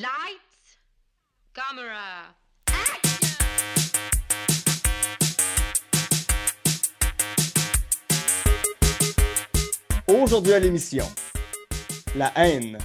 [0.00, 0.78] Lights,
[1.52, 2.34] camera,
[10.08, 11.04] Aujourd'hui à l'émission,
[12.16, 12.78] la haine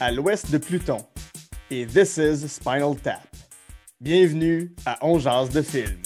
[0.00, 1.06] à l'ouest de Pluton
[1.70, 3.20] et This is Spinal Tap.
[4.00, 6.05] Bienvenue à On de film.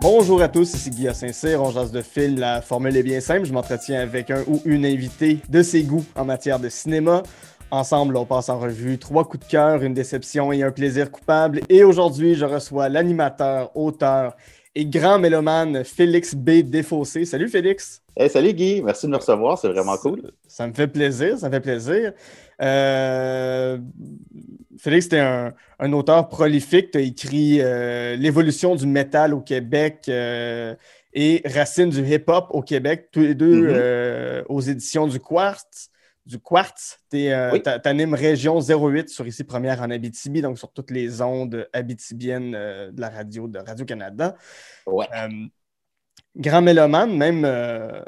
[0.00, 2.38] Bonjour à tous, ici Guillaume Saint-Cyr, on jase de film.
[2.38, 6.06] La formule est bien simple, je m'entretiens avec un ou une invitée de ses goûts
[6.16, 7.22] en matière de cinéma.
[7.70, 11.60] Ensemble, on passe en revue trois coups de cœur, une déception et un plaisir coupable.
[11.68, 14.36] Et aujourd'hui, je reçois l'animateur, auteur
[14.74, 16.60] et grand mélomane Félix B.
[16.62, 17.24] Défaussé.
[17.24, 18.02] Salut Félix!
[18.16, 20.30] Hey, salut Guy, merci de me recevoir, c'est vraiment cool.
[20.46, 22.12] Ça me fait plaisir, ça me fait plaisir.
[22.60, 23.78] Euh,
[24.78, 26.90] Félix, tu es un, un, auteur prolifique.
[26.90, 30.74] Tu as écrit euh, L'évolution du métal au Québec euh,
[31.14, 33.68] et Racine du hip-hop au Québec, tous les deux Mhm.
[33.70, 35.89] euh, aux éditions du Quartz.
[36.30, 37.16] Du Quartz, tu
[37.52, 37.60] Oui.
[37.84, 42.92] animes Région 08 sur ici Première en Abitibi, donc sur toutes les ondes abitibiennes euh,
[42.92, 44.36] de la radio de Radio-Canada.
[44.86, 45.08] Ouais.
[45.12, 45.28] Euh,
[46.36, 48.00] grand mélomane, même, euh,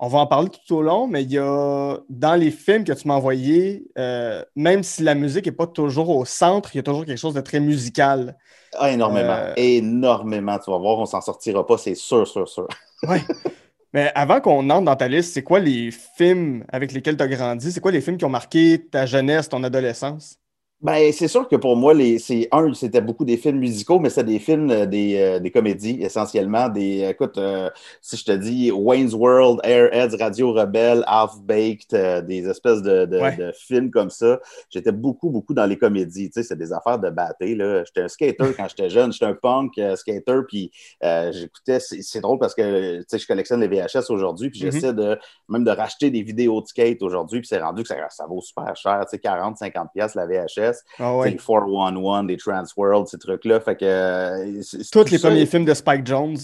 [0.00, 2.92] on va en parler tout au long, mais il y a dans les films que
[2.94, 6.80] tu m'as envoyés, euh, même si la musique n'est pas toujours au centre, il y
[6.80, 8.36] a toujours quelque chose de très musical.
[8.76, 12.66] Ah, énormément, Euh, énormément, tu vas voir, on s'en sortira pas, c'est sûr, sûr, sûr.
[13.08, 13.22] Ouais.
[13.92, 17.28] mais avant qu'on entre dans ta liste, c'est quoi les films avec lesquels tu as
[17.28, 17.72] grandi?
[17.72, 20.38] C'est quoi les films qui ont marqué ta jeunesse, ton adolescence?
[20.82, 24.10] Ben, c'est sûr que pour moi, les, c'est un, c'était beaucoup des films musicaux, mais
[24.10, 26.68] c'était des films, euh, des, euh, des comédies essentiellement.
[26.68, 32.48] Des, écoute, euh, si je te dis Wayne's World, Airheads, Radio Rebelle, Half Baked, des
[32.48, 33.36] espèces de, de, Ouais.
[33.36, 36.30] de films comme ça, j'étais beaucoup, beaucoup dans les comédies.
[36.30, 37.54] Tu sais, c'est des affaires de batté.
[37.54, 37.84] Là.
[37.84, 41.78] J'étais un skater quand j'étais jeune, j'étais un punk skater, puis j'écoutais.
[41.78, 44.72] C'est, c'est drôle parce que tu sais, je collectionne les VHS aujourd'hui, puis Mhm.
[44.72, 45.16] j'essaie de
[45.48, 48.40] même de racheter des vidéos de skate aujourd'hui, puis c'est rendu que ça, ça vaut
[48.40, 50.71] super cher, tu sais, 40, 50 pièces la VHS.
[50.98, 51.30] Ah Tu sais, ouais.
[51.30, 53.60] Les 411, des Transworld, ces trucs-là.
[53.60, 53.84] Fait que.
[53.84, 54.62] euh,
[54.92, 55.28] Tous les ça.
[55.28, 56.36] premiers films de Spike Jones.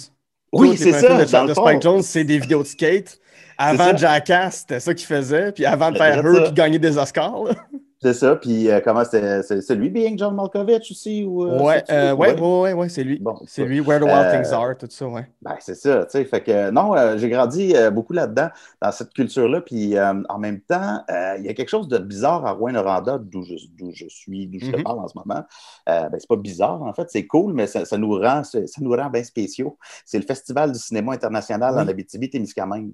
[0.52, 1.24] Oui, c'est premiers films ça.
[1.24, 1.80] De, dans de le Spike fond.
[1.80, 3.18] Jones, c'est des vidéos de skate.
[3.58, 3.96] Avant ça.
[3.96, 5.52] Jackass, c'était ça qu'il faisait.
[5.52, 6.22] Puis avant de C'est faire ça.
[6.22, 7.44] Puis de gagner des Oscars.
[7.44, 7.52] là.
[8.00, 8.36] C'est ça.
[8.36, 9.02] Puis euh, comment.
[9.04, 11.24] C'est c'est lui, Being John Malkovich aussi?
[11.24, 13.18] Ou, euh, Ouais, euh, ouais, ouais, ouais, ouais, c'est lui.
[13.18, 15.26] Bon, c'est lui, Where the Wild Things Are, tout ça, ouais.
[15.42, 16.24] Ben, c'est ça, tu sais.
[16.24, 18.48] Fait que non, j'ai grandi beaucoup là-dedans,
[18.80, 19.60] dans cette culture-là.
[19.62, 21.02] Puis en même temps,
[21.38, 24.58] il y a quelque chose de bizarre à Rouen-Noranda, d'où je, d'où je suis, d'où
[24.60, 24.84] je te Mhm.
[24.84, 25.42] parle en ce moment.
[25.86, 28.92] Ben, c'est pas bizarre, en fait, c'est cool, mais ça, ça nous rend, ça, nous
[28.92, 29.76] rend bien spéciaux.
[30.04, 31.82] C'est le Festival du cinéma international Oui.
[31.82, 32.92] en Abitibi-Témiscamingue.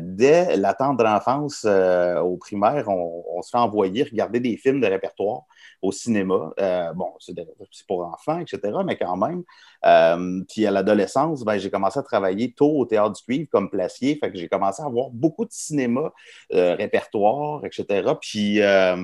[0.00, 4.86] Dès la tendre enfance au primaire, on, on se fait envoyer regarder des films de
[4.86, 5.42] répertoire
[5.82, 6.52] au cinéma.
[6.58, 7.34] Euh, bon, c'est
[7.86, 9.42] pour enfants, etc., mais quand même.
[9.84, 13.70] Euh, puis à l'adolescence, ben, j'ai commencé à travailler tôt au Théâtre du Cuivre comme
[13.70, 14.16] placier.
[14.16, 16.12] Fait que j'ai commencé à voir beaucoup de cinéma,
[16.52, 18.12] euh, répertoire, etc.
[18.20, 18.96] Puis, euh,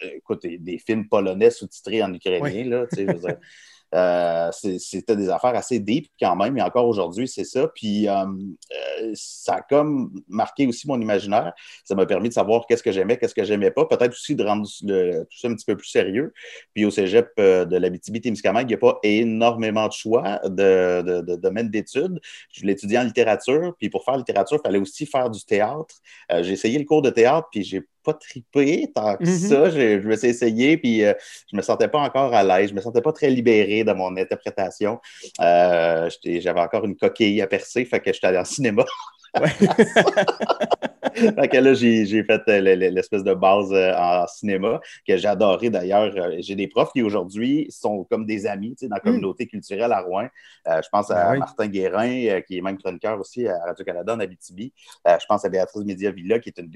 [0.00, 2.64] écoute, des, films polonais sous-titrés en ukrainien, Oui.
[2.64, 3.38] là, tu sais, je veux dire.
[3.96, 7.68] Euh, c'était des affaires assez deep quand même, et encore aujourd'hui, c'est ça.
[7.74, 11.54] Puis euh, euh, ça a comme marqué aussi mon imaginaire.
[11.82, 13.86] Ça m'a permis de savoir qu'est-ce que j'aimais, qu'est-ce que j'aimais pas.
[13.86, 16.34] Peut-être aussi de rendre tout ça un petit peu plus sérieux.
[16.74, 21.36] Puis au cégep de l'Abitibi-Témiscamingue, il n'y a pas énormément de choix de, de, de
[21.36, 22.20] domaine d'études.
[22.52, 25.94] Je étudier en littérature, puis pour faire littérature, il fallait aussi faire du théâtre.
[26.42, 29.36] J'ai essayé le cours de théâtre, puis j'ai pas trippé tant que Mhm.
[29.50, 29.70] ça.
[29.70, 31.12] J'ai- Je me suis essayé, puis euh,
[31.52, 32.70] je me sentais pas encore à l'aise.
[32.70, 35.00] Je me sentais pas très libéré dans mon interprétation.
[35.40, 38.84] Euh, J'avais encore une coquille à percer, fait que j'étais allé en cinéma.
[39.40, 39.50] Ouais.
[41.62, 45.70] là, j'ai fait euh, le- le- l'espèce de base euh, en cinéma que j'ai adoré
[45.70, 46.12] d'ailleurs.
[46.16, 49.46] Euh, J'ai des profs qui aujourd'hui sont comme des amis tu sais, dans la communauté
[49.46, 50.28] culturelle à Rouen.
[50.68, 51.38] Euh, je pense à Ben oui.
[51.38, 54.72] Martin Guérin, qui est même chroniqueur aussi à Radio-Canada en Abitibi.
[55.08, 56.70] Euh, je pense à Béatrice Média-Villa, qui est une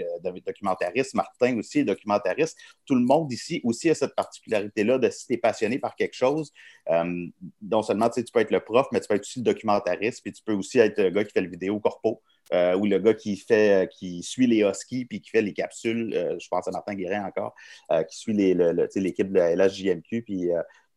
[0.47, 1.15] documentariste.
[1.15, 2.57] Martin aussi est documentariste.
[2.87, 6.15] Tout le monde ici aussi a cette particularité-là de si tu es passionné par quelque
[6.15, 6.53] chose,
[6.91, 7.27] euh,
[7.63, 9.45] non seulement tu sais, tu peux être le prof, mais tu peux être aussi le
[9.45, 12.23] documentariste, puis tu peux aussi être le gars qui fait le vidéo corpo.
[12.53, 15.53] Euh, ou le gars qui fait, euh, qui suit les Huskies puis qui fait les
[15.53, 17.55] capsules, euh, je pense à Martin Guérin encore,
[17.93, 20.23] euh, qui suit les- le- le- tu sais, l'équipe de la LHJMQ.
[20.23, 20.49] Puis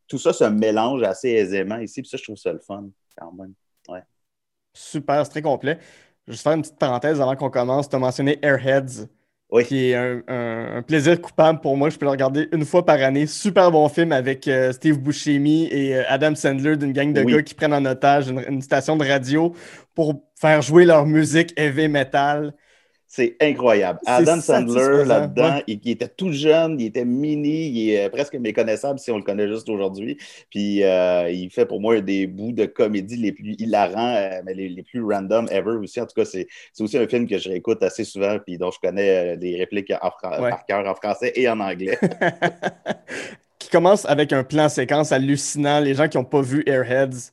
[0.08, 2.02] tout ça se mélange assez aisément ici.
[2.02, 2.86] Puis ça, je trouve ça le fun
[3.18, 3.54] quand même.
[4.76, 5.78] Super, c'est très complet.
[6.26, 7.88] Je vais juste faire une petite parenthèse avant qu'on commence.
[7.90, 9.08] Tu as mentionné Airheads,
[9.52, 9.66] Oui.
[9.66, 11.90] qui est un, un- un plaisir coupable pour moi.
[11.92, 13.28] Je peux le regarder une fois par année.
[13.28, 17.34] Super bon film avec euh, Steve Buscemi et euh, Adam Sandler d'une gang de Oui.
[17.34, 19.54] gars qui prennent en otage une, une station de radio
[19.94, 22.54] pour faire jouer leur musique heavy metal.
[23.08, 24.00] C'est incroyable.
[24.08, 25.64] Adam Sandler là-dedans, ouais.
[25.68, 29.18] il, il était tout jeune, il était mini, il est euh, presque méconnaissable si on
[29.18, 30.18] le connaît juste aujourd'hui.
[30.50, 34.56] Puis euh, il fait pour moi des bouts de comédie les plus hilarants, euh, mais
[34.56, 36.02] les, les plus random ever aussi.
[36.02, 36.48] En tout cas, c'est
[36.80, 40.10] aussi un film que je réécoute assez souvent, puis dont je connais des répliques en
[40.10, 40.50] fran- Ouais.
[40.50, 41.98] par cœur en français et en anglais.
[43.60, 45.80] qui commence avec un plan séquence hallucinant.
[45.80, 47.32] Les gens qui n'ont pas vu Airheads,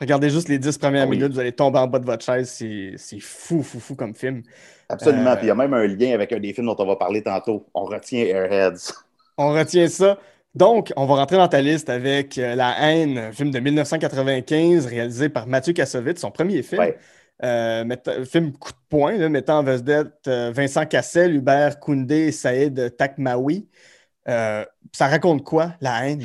[0.00, 1.16] regardez juste les 10 premières Ah oui.
[1.18, 2.50] minutes, vous allez tomber en bas de votre chaise.
[2.50, 4.42] C'est fou, fou, fou comme film.
[4.88, 5.30] Absolument.
[5.30, 6.96] Euh, Puis il y a même un lien avec un des films dont on va
[6.96, 7.66] parler tantôt.
[7.74, 8.92] On retient Airheads.
[9.38, 10.18] On retient ça.
[10.54, 14.86] Donc, on va rentrer dans ta liste avec euh, La haine, un film de 1995
[14.86, 16.80] réalisé par Mathieu Kassovitz, son premier film.
[16.80, 16.96] Ouais.
[17.44, 17.84] Euh,
[18.24, 23.68] film coup de poing, là, mettant en vedette Vincent Cassel, Hubert Koundé et Saïd Takmaoui.
[24.26, 24.66] Ça
[25.00, 26.24] raconte quoi, La haine?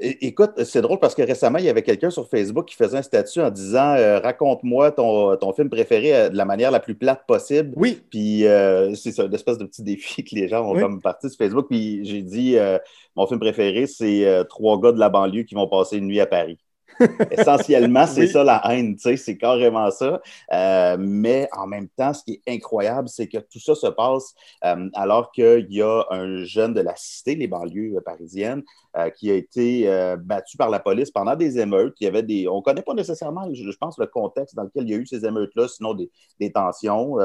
[0.00, 3.02] Écoute, c'est drôle parce que récemment, il y avait quelqu'un sur Facebook qui faisait un
[3.02, 6.94] statut en disant euh, Raconte-moi ton, ton film préféré euh, de la manière la plus
[6.94, 7.72] plate possible.
[7.76, 10.80] Oui, Puis euh, c'est une espèce de petit défi que les gens ont Oui.
[10.80, 11.66] comme parti sur Facebook.
[11.68, 12.78] Puis j'ai dit euh,
[13.16, 16.26] Mon film préféré, c'est Trois gars de la banlieue qui vont passer une nuit à
[16.26, 16.58] Paris.
[17.30, 18.28] Essentiellement, c'est Oui.
[18.28, 20.20] ça la haine, tu sais, c'est carrément ça.
[20.52, 24.34] Euh, mais en même temps, ce qui est incroyable, c'est que tout ça se passe
[24.64, 28.62] euh, alors qu'il y a un jeune de la cité, les banlieues euh, parisiennes,
[28.96, 29.86] euh, qui a été
[30.20, 31.94] battu par la police pendant des émeutes.
[32.00, 34.84] Il y avait des, on ne connaît pas nécessairement, je, pense, le contexte dans lequel
[34.84, 36.10] il y a eu ces émeutes-là, sinon des,
[36.40, 37.16] des tensions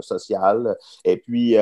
[0.00, 0.76] sociales.
[1.04, 1.56] Et puis,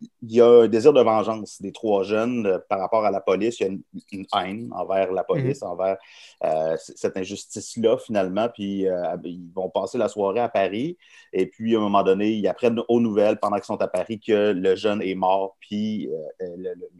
[0.00, 3.20] il y a un désir de vengeance des trois jeunes euh, par rapport à la
[3.20, 3.60] police.
[3.60, 3.82] Il y a une,
[4.12, 5.96] une haine envers la police, envers
[6.44, 8.48] euh, cette injustice-là, finalement.
[8.48, 10.96] Puis euh, ils vont passer la soirée à Paris.
[11.32, 14.20] Et puis, à un moment donné, ils apprennent aux nouvelles pendant qu'ils sont à Paris
[14.20, 15.56] que le jeune est mort.
[15.60, 16.08] Puis,
[16.40, 16.90] le- le-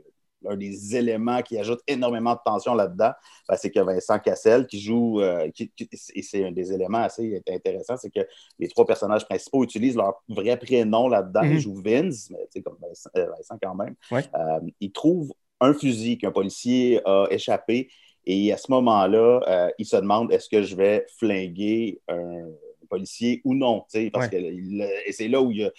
[0.42, 3.12] l'un des éléments qui ajoute énormément de tension là-dedans,
[3.48, 6.98] ben, c'est que Vincent Cassel, qui joue, euh, qui- qui- et c'est un des éléments
[6.98, 8.26] assez intéressants, c'est que
[8.58, 11.44] les trois personnages principaux utilisent leur vrai prénom là-dedans.
[11.44, 11.52] Mhm.
[11.52, 13.94] Ils jouent Vince, mais tu sais, comme Vincent, euh, Vincent quand même.
[14.10, 14.24] Ouais.
[14.34, 17.90] Euh, ils trouvent un fusil qu'un policier a échappé.
[18.26, 22.46] Et à ce moment-là, euh, il se demande est-ce que je vais flinguer un
[22.88, 23.80] policier ou non?
[23.90, 24.30] tu sais, Parce Ouais.
[24.30, 25.70] que et c'est là où il y a.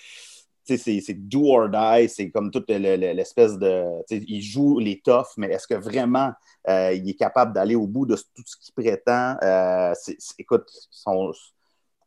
[0.77, 3.85] C'est do or die, c'est comme toute le- le- l'espèce de.
[4.09, 6.31] Il joue les toughs, mais est-ce que vraiment
[6.69, 9.35] euh, il est capable d'aller au bout de tout ce qu'il prétend?
[9.43, 9.93] Euh,
[10.37, 11.31] écoute, son,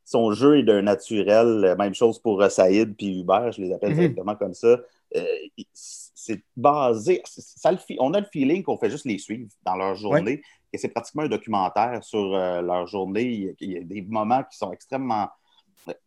[0.04, 1.74] son jeu est d'un naturel.
[1.78, 3.98] Même chose pour euh, Saïd puis Hubert, je les appelle Mhm.
[3.98, 4.78] directement comme ça.
[5.16, 5.24] Euh,
[5.72, 7.22] c'est basé.
[7.26, 10.42] Ça, on a le feeling qu'on fait juste les suivre dans leur journée.
[10.72, 13.22] Et c'est pratiquement un documentaire sur leur journée.
[13.22, 15.28] Il y, a, il y a des moments qui sont extrêmement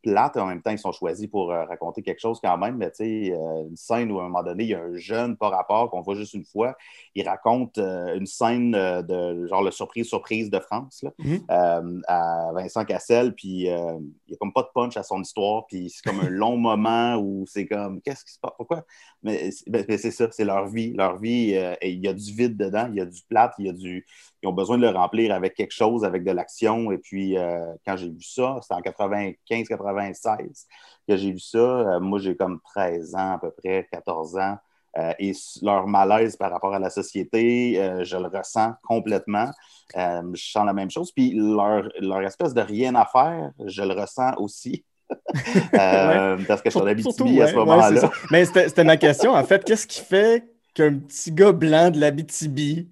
[0.01, 2.77] plates en même temps, ils sont choisis pour euh, raconter quelque chose quand même.
[2.77, 4.95] Mais tu sais, euh, une scène où à un moment donné, il y a un
[4.95, 6.75] jeune par rapport qu'on voit juste une fois.
[7.15, 11.41] Il raconte euh, une scène de genre le surprise-surprise de France là, Mhm.
[12.07, 13.33] à Vincent Cassel.
[13.35, 13.73] Puis il
[14.27, 15.65] n'y a comme pas de punch à son histoire.
[15.67, 18.53] Puis c'est comme un long moment où c'est comme qu'est-ce qui se passe?
[18.57, 18.83] Pourquoi?
[19.23, 20.93] Mais, c'est- ben, c'est ça, c'est leur vie.
[20.93, 23.65] Leur vie, et il y a du vide dedans, il y a du plate, il
[23.67, 24.05] y a du.
[24.43, 26.91] Ils ont besoin de le remplir avec quelque chose, avec de l'action.
[26.91, 30.65] Et puis, euh, quand j'ai vu ça, c'était en 95-96
[31.07, 31.57] que j'ai vu ça.
[31.57, 34.57] Euh, moi, j'ai comme 13 ans, à peu près, 14 ans.
[34.97, 35.31] Euh, et
[35.61, 39.51] leur malaise par rapport à la société, euh, je le ressens complètement.
[39.95, 41.11] Euh, je sens la même chose.
[41.11, 44.83] Puis leur, leur espèce de rien à faire, je le ressens aussi.
[45.71, 48.09] Parce que je suis en Surtout, à ce moment-là.
[48.31, 49.63] Mais c'était c'était ma question, en fait.
[49.63, 50.43] Qu'est-ce qui fait
[50.73, 52.89] qu'un petit gars blanc de l'Abitibi.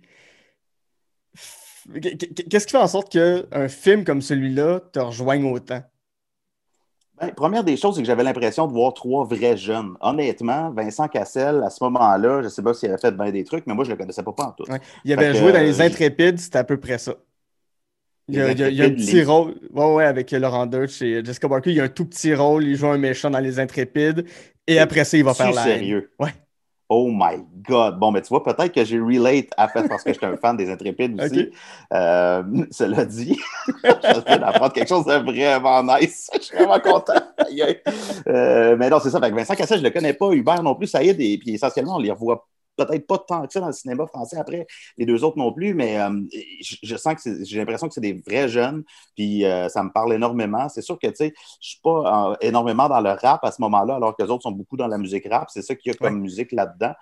[2.49, 5.83] Qu'est-ce qui fait en sorte qu'un film comme celui-là te rejoigne autant?
[7.21, 9.95] Ben, première des choses, c'est que j'avais l'impression de voir trois vrais jeunes.
[10.01, 13.45] Honnêtement, Vincent Cassel, à ce moment-là, je ne sais pas s'il avait fait bien des
[13.45, 14.69] trucs, mais moi, je ne le connaissais pas, pas en tout.
[14.69, 14.80] Ouais.
[15.06, 17.13] Il avait Fait joué que, dans Les euh, Intrépides, c'était à peu près ça.
[18.27, 19.56] Il y a, Les il y a- il y a un petit les- rôle.
[19.71, 21.69] Ouais, ouais, avec Laurent Deutsch et Jessica Barker.
[21.69, 22.65] Il y a un tout petit rôle.
[22.65, 24.25] Il joue un méchant dans Les Intrépides.
[24.68, 26.11] Et après ça, il va faire la sérieux?
[26.19, 26.33] Ouais.
[26.87, 27.97] Oh my God!
[27.97, 30.56] Bon, mais tu vois, peut-être que j'ai relate à fait parce que j'étais un fan
[30.56, 31.49] des Intrépides aussi.
[31.94, 33.39] Euh, cela dit,
[33.83, 36.30] je viens d'apprendre quelque chose de vraiment nice.
[36.35, 37.13] Je suis vraiment content.
[38.27, 39.19] Euh, mais non, c'est ça.
[39.19, 40.31] Fait que Vincent Cassel, je ne le connais pas.
[40.31, 41.19] Hubert non plus, est.
[41.19, 44.37] Et puis essentiellement, on les revoit peut-être pas tant que ça dans le cinéma français
[44.37, 44.67] après,
[44.97, 46.09] les deux autres non plus, mais euh,
[46.61, 48.83] je, je sens que j'ai l'impression que c'est des vrais jeunes,
[49.15, 50.69] puis euh, ça me parle énormément.
[50.69, 53.61] C'est sûr que, tu sais, je suis pas euh, énormément dans le rap à ce
[53.61, 55.49] moment-là, alors que les autres sont beaucoup dans la musique rap.
[55.51, 56.94] C'est ça qu'il y a comme musique là-dedans.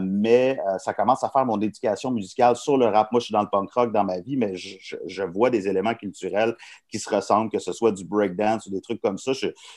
[0.00, 3.10] Mais ça commence à faire mon éducation musicale sur le rap.
[3.12, 5.50] Moi, je suis dans le punk rock dans ma vie, mais je, je- je vois
[5.50, 6.56] des éléments culturels
[6.90, 9.32] qui se ressemblent, que ce soit du breakdance ou des trucs comme ça.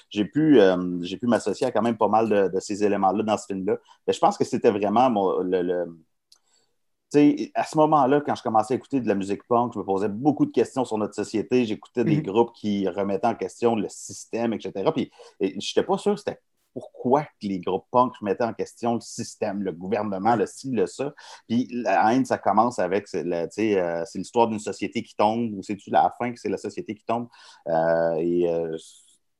[0.10, 0.60] J'ai pu,
[1.02, 3.78] j'ai pu m'associer à quand même pas mal de, de ces éléments-là dans ce film-là.
[4.08, 6.06] Mais je pense que c'était vraiment mon- le, le-
[7.54, 10.10] à ce moment-là, quand je commençais à écouter de la musique punk, je me posais
[10.10, 11.66] beaucoup de questions sur notre société.
[11.66, 12.22] J'écoutais des Mhm.
[12.22, 14.92] groupes qui remettaient en question le système, etc.
[14.92, 16.40] Puis je n'étais pas sûr c'était
[16.74, 20.88] pourquoi que les groupes punk remettaient en question le système, le gouvernement, le ci, le
[20.88, 21.14] ça.
[21.48, 23.24] Puis la haine, ça commence avec, c'est
[23.80, 27.06] euh, l'histoire d'une société qui tombe, ou c'est-tu la fin que c'est la société qui
[27.06, 27.30] tombe?
[27.70, 28.76] Euh, et euh,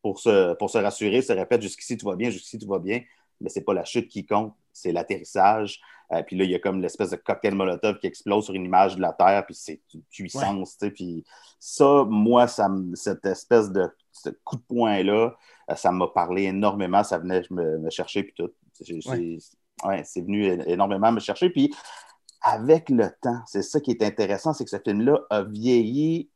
[0.02, 3.02] pour, se, pour se rassurer, se répète jusqu'ici tout va bien, jusqu'ici tout va bien,
[3.42, 5.80] mais c'est pas la chute qui compte, c'est l'atterrissage.
[6.12, 8.66] Euh, puis là, il y a comme l'espèce de cocktail Molotov qui explose sur une
[8.66, 10.78] image de la Terre, puis c'est une puissance.
[10.94, 11.24] Puis
[11.60, 15.36] ça, moi, ça cette espèce de ce coup de poing-là,
[15.72, 17.04] euh, ça m'a parlé énormément.
[17.04, 18.52] Ça venait me, me chercher, puis tout.
[18.74, 19.00] C'est
[19.84, 20.04] Ouais.
[20.16, 21.50] venu énormément me chercher.
[21.50, 21.74] Puis
[22.42, 26.30] avec le temps, c'est ça qui est intéressant, c'est que ce film-là a vieilli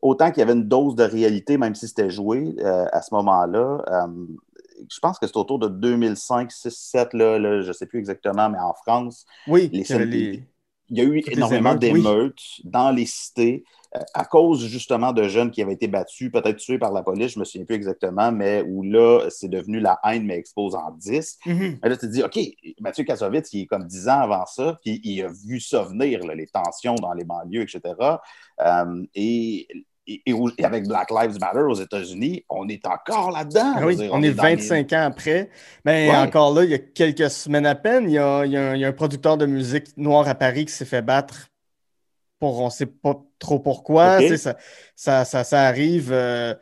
[0.00, 3.12] autant qu'il y avait une dose de réalité, même si c'était joué euh, à ce
[3.14, 3.82] moment-là.
[3.88, 4.26] Euh,
[4.90, 7.98] je pense que c'est autour de 2005, 6, 7, là, là, je ne sais plus
[7.98, 10.44] exactement, mais en France, Oui, Les il y avait scènes- les-
[10.90, 11.78] il y a eu Toutes énormément oui.
[11.78, 13.64] d'émeutes dans les cités
[13.96, 17.32] euh, à cause justement de jeunes qui avaient été battus, peut-être tués par la police,
[17.32, 20.74] je ne me souviens plus exactement, mais où là, c'est devenu la haine, mais expose
[20.74, 21.38] en 10.
[21.46, 21.78] Mhm.
[21.82, 22.38] Mais là, tu te dis, OK,
[22.80, 26.26] Mathieu Kassovitz, il est comme 10 ans avant ça, puis il a vu ça venir,
[26.26, 27.94] là, les tensions dans les banlieues, etc.
[28.60, 29.68] Euh, et,
[30.06, 33.74] et- et au- et avec Black Lives Matter aux États-Unis, on est encore là-dedans.
[33.76, 35.50] Ah oui, on est dans les- 25 ans après.
[35.84, 36.16] Mais Ouais.
[36.16, 38.70] encore là, il y a quelques semaines à peine, il y a, il y a
[38.70, 41.48] un, il y a un producteur de musique noire à Paris qui s'est fait battre
[42.38, 44.20] pour on ne sait pas trop pourquoi.
[44.36, 44.54] Ça,
[44.94, 46.10] ça, ça, ça arrive.
[46.12, 46.54] euh,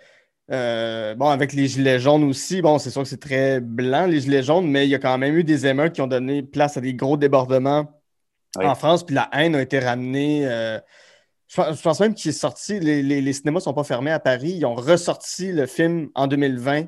[0.51, 4.21] euh, bon, avec les Gilets jaunes aussi, bon, c'est sûr que c'est très blanc, les
[4.21, 6.77] Gilets jaunes, mais il y a quand même eu des émeutes qui ont donné place
[6.77, 7.89] à des gros débordements
[8.59, 8.67] Oui.
[8.67, 10.43] en France, puis la haine a été ramenée.
[10.47, 10.79] euh,
[11.55, 14.21] je, pense, même qu'il est sorti, les, les- les cinémas ne sont pas fermés à
[14.21, 16.87] Paris, ils ont ressorti le film en 2020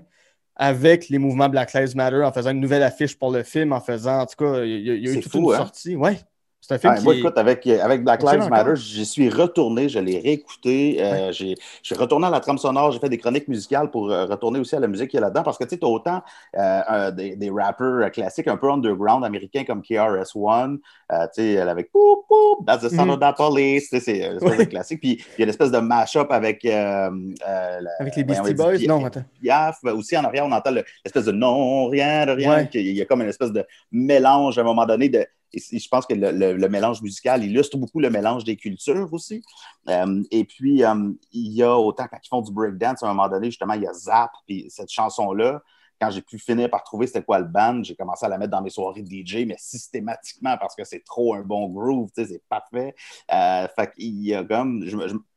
[0.57, 3.81] avec les mouvements Black Lives Matter, en faisant une nouvelle affiche pour le film, en
[3.81, 5.57] faisant, en tout cas, il y a, il y a eu toute fou, une hein?
[5.57, 5.97] sortie.
[5.97, 6.19] Ouais,
[6.67, 8.49] c'est un film qui moi, est- écoute, avec, avec Black Lives.
[8.49, 10.97] Matter, j'y suis retourné, je l'ai réécouté.
[11.01, 14.11] euh, j'ai- Je suis retourné à la trame sonore, j'ai fait des chroniques musicales pour
[14.11, 16.23] euh, retourner aussi à la musique qu'il y a là-dedans parce que tu sais, autant
[16.57, 20.79] euh, euh, des, des rappers euh, classiques un peu underground américains comme KRS-One,
[21.13, 23.11] euh, tu sais, elle avec Poup, poup, That's the son Mhm.
[23.11, 25.01] of the police, c'est une espèce de classique.
[25.01, 26.65] Puis il y a une espèce de mash-up avec.
[26.65, 27.11] euh,
[27.47, 28.99] euh, la- avec les voyons, Beastie dit Boys?
[28.99, 29.25] Non, attends.
[29.43, 29.79] Piaf.
[29.83, 32.55] Ben, Aussi en arrière, on entend le- l'espèce de non, rien, de rien.
[32.57, 32.69] Ouais.
[32.75, 35.09] Il y a comme une espèce de mélange à un moment donné.
[35.09, 35.27] De,
[35.59, 39.43] je pense que le, mélange musical illustre beaucoup le mélange des cultures aussi.
[39.89, 43.15] Euh, et puis, euh, il y a autant quand ils font du breakdance, à un
[43.15, 45.63] moment donné, justement, il y a Zap, puis cette chanson-là.
[46.01, 48.51] Quand j'ai pu finir par trouver c'était quoi le band, j'ai commencé à la mettre
[48.51, 52.33] dans mes soirées DJ, mais systématiquement parce que c'est trop un bon groove, tu sais,
[52.33, 52.95] c'est parfait.
[53.33, 54.85] Euh, fait qu'il y a comme.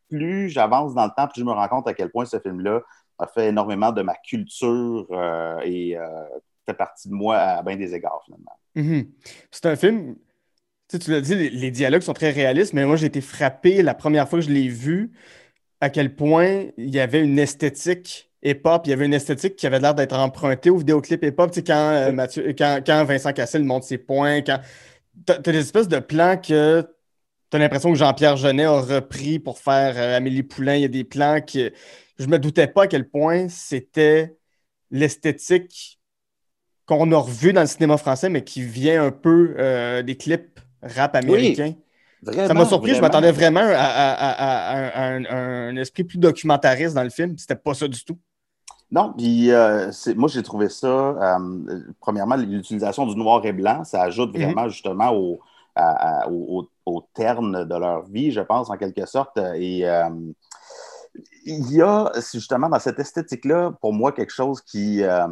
[0.10, 2.82] plus j'avance dans le temps, plus je me rends compte à quel point ce film-là
[3.20, 5.96] a fait énormément de ma culture euh, et
[6.68, 8.60] fait partie de moi à bien des égards, finalement.
[8.76, 9.08] Mhm.
[9.52, 10.16] C'est un film,
[10.88, 13.22] tu sais, tu l'as dit, les, les dialogues sont très réalistes, mais moi j'ai été
[13.22, 15.12] frappé la première fois que je l'ai vu
[15.82, 19.68] à quel point il y avait une esthétique hip-hop, il y avait une esthétique qui
[19.68, 21.52] avait l'air d'être empruntée au vidéoclip hip-hop.
[21.52, 22.12] Tu sais, quand, euh.
[22.12, 24.60] Mathieu, quand, quand Vincent Cassel monte ses points, quand
[25.26, 26.86] t'as, t'as des espèces de plans que
[27.50, 30.76] t'as l'impression que Jean-Pierre Jeunet a repris pour faire euh, Amélie Poulain.
[30.76, 31.72] Il y a des plans que
[32.20, 34.38] je me doutais pas à quel point c'était
[34.92, 35.97] l'esthétique
[36.88, 40.60] qu'on a revu dans le cinéma français, mais qui vient un peu euh, des clips
[40.82, 41.74] rap américains.
[42.24, 46.04] Vraiment, Ça m'a surpris, je m'attendais vraiment à, à- à- à- à un, un- esprit
[46.04, 47.38] plus documentariste dans le film.
[47.38, 48.18] C'était pas ça du tout.
[48.90, 54.02] Non, puis euh, moi, j'ai trouvé ça, euh, premièrement, l'utilisation du noir et blanc, ça
[54.04, 54.44] ajoute Mhm.
[54.44, 55.40] vraiment justement au,
[56.30, 59.38] au, au- au terne de leur vie, je pense, en quelque sorte.
[59.56, 59.84] Et
[61.46, 65.28] il y a justement dans cette esthétique-là, pour moi, quelque chose qui, euh,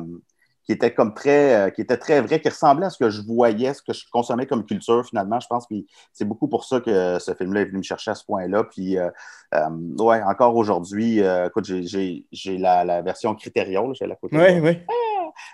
[0.66, 3.22] qui était comme très, euh, qui était très vrai, qui ressemblait à ce que je
[3.22, 5.40] voyais, ce que je consommais comme culture finalement.
[5.40, 5.76] Je pense que
[6.12, 8.64] c'est beaucoup pour ça que ce film-là est venu me chercher à ce point-là.
[8.64, 9.10] Puis, euh,
[9.54, 9.70] euh,
[10.00, 12.26] ouais, encore aujourd'hui, euh, écoute, j'ai-
[12.58, 14.80] la, la version Criterion, j'ai la de Oui, oui.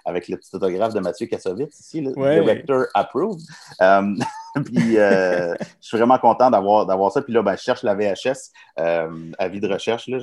[0.06, 2.40] Avec le petit autographe de Mathieu Kassovitz ici, le Ouais.
[2.42, 3.40] director approved.
[3.82, 4.16] Euh,
[4.66, 7.22] puis, euh, je suis vraiment content d'avoir d'avoir ça.
[7.22, 10.18] Puis là, ben, je cherche la VHS, euh, avis de recherche, là,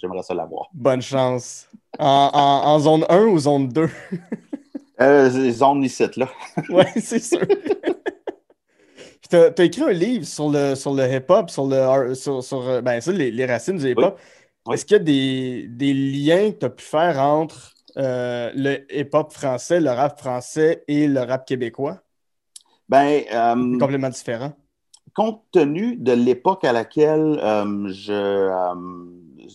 [0.00, 0.68] j'aimerais ça l'avoir.
[0.72, 1.68] Bonne chance.
[1.98, 3.88] En, en- en zone 1 ou zone 2?
[5.00, 6.28] Euh, zone ici, là.
[6.70, 7.38] Oui, c'est sûr.
[9.30, 12.80] Tu as, écrit un livre sur le, sur le hip-hop, sur, le, sur, sur, euh,
[12.80, 14.18] ben, ça, les, les racines du hip-hop.
[14.66, 14.74] Oui.
[14.74, 18.86] Est-ce qu'il y a des, des liens que tu as pu faire entre euh, le
[18.94, 21.98] hip-hop français, le rap français et le rap québécois?
[22.88, 24.52] Ben, euh, complètement différent.
[25.14, 28.14] compte tenu de l'époque à laquelle euh, je,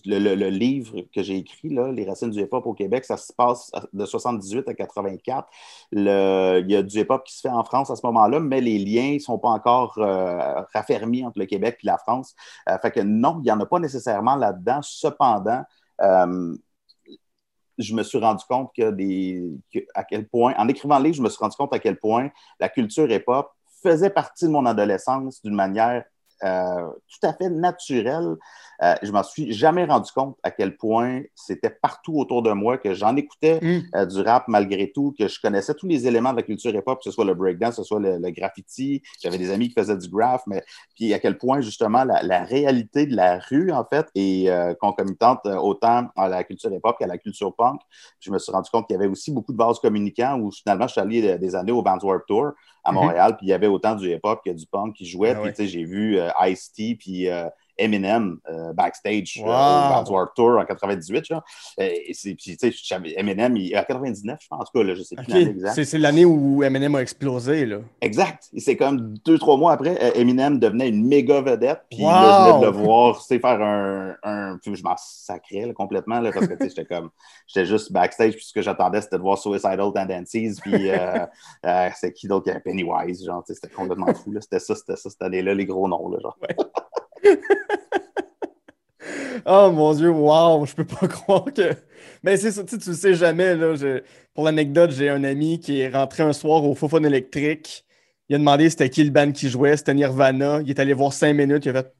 [0.04, 3.70] le, livre que j'ai écrit, là, Les racines du hip-hop au Québec, ça se passe
[3.92, 5.48] de 78 à 84.
[5.92, 8.60] Le, il y a du hip-hop qui se fait en France à ce moment-là, mais
[8.60, 12.34] les liens ne sont pas encore euh, raffermis entre le Québec et la France.
[12.68, 14.80] Euh, fait que non, il n'y en a pas nécessairement là-dedans.
[14.82, 15.62] Cependant,
[16.00, 16.56] euh,
[17.78, 19.42] je me suis rendu compte que des,
[19.94, 22.30] à quel point, en écrivant le livre, je me suis rendu compte à quel point
[22.60, 23.50] la culture hip-hop
[23.82, 26.04] faisait partie de mon adolescence d'une manière
[26.42, 28.36] euh, tout à fait naturel.
[28.82, 32.76] Euh, je m'en suis jamais rendu compte à quel point c'était partout autour de moi,
[32.76, 33.82] que j'en écoutais mm.
[33.94, 36.98] euh, du rap malgré tout, que je connaissais tous les éléments de la culture hip-hop,
[36.98, 39.02] que ce soit le breakdance, que ce soit le, graffiti.
[39.22, 40.62] J'avais des amis qui faisaient du graph, mais
[40.96, 44.50] puis à quel point justement la, réalité de la rue, en fait, est
[44.80, 47.80] concomitante autant à la culture hip-hop qu'à la culture punk.
[48.18, 50.86] je me suis rendu compte qu'il y avait aussi beaucoup de bases communicants où finalement
[50.88, 52.52] je suis allé des années au Bands Warped Tour
[52.84, 52.98] à mhm.
[52.98, 55.34] Montréal, puis il y avait autant du hip-hop que du punk qui jouait.
[55.36, 57.48] Ah puis, tu sais, j'ai vu euh, Ice-T, puis euh,
[57.78, 61.24] Eminem euh, backstage euh, au World Tour en 98.
[61.24, 61.42] Genre.
[61.78, 65.02] Et puis, tu sais, Eminem, il, en 99, je pense, en tout cas, là, je
[65.02, 65.84] sais plus l'année exacte.
[65.84, 67.66] C'est l'année où Eminem a explosé.
[67.66, 67.78] Là.
[68.00, 68.48] Exact.
[68.56, 71.82] C'est comme deux, trois mois après, Eminem devenait une méga vedette.
[71.90, 74.14] Puis là, je venais de le voir faire un.
[74.22, 77.10] un je m'en sacrais complètement là, parce que j'étais comme.
[77.46, 78.34] J'étais juste backstage.
[78.34, 80.56] Puis ce que j'attendais, c'était de voir Suicidal Tendencies.
[80.60, 81.26] Puis euh,
[81.96, 83.24] c'est qui d'autre Pennywise.
[83.24, 84.34] Genre, c'était complètement fou.
[84.40, 86.08] C'était ça, c'était ça cette année-là, les gros noms.
[86.08, 86.38] Là, genre.
[89.46, 91.74] oh mon Dieu, wow, je peux pas croire que.
[92.22, 93.54] Mais c'est ça, tu, tu le sais jamais.
[93.56, 93.74] Là,
[94.34, 97.84] Pour l'anecdote, j'ai un ami qui est rentré un soir au Fofone électrique.
[98.28, 100.60] Il a demandé c'était qui le band qui jouait, c'était Nirvana.
[100.62, 101.94] Il est allé voir cinq minutes, il a fait.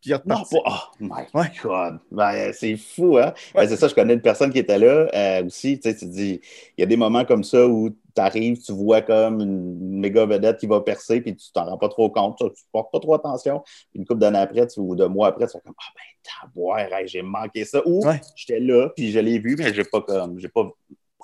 [0.00, 0.90] Puis il non, pas...
[1.00, 1.98] Oh my God!
[2.10, 3.32] Ben, c'est fou, hein?
[3.54, 5.78] Ben, c'est ça, je connais une personne qui était là euh, aussi.
[5.78, 6.40] Tu sais, tu dis,
[6.76, 10.24] il y a des moments comme ça où tu arrives, tu vois comme une méga
[10.26, 13.00] vedette qui va percer, puis tu t'en rends pas trop compte, tu, ne portes pas
[13.00, 13.62] trop attention.
[13.90, 16.86] Puis une couple d'années après, ou deux mois après, tu fais comme Ah ben, boire,
[17.06, 17.82] j'ai manqué ça.
[17.86, 18.02] Ou
[18.34, 20.70] j'étais là, puis je l'ai vu, mais j'ai pas comme j'ai pas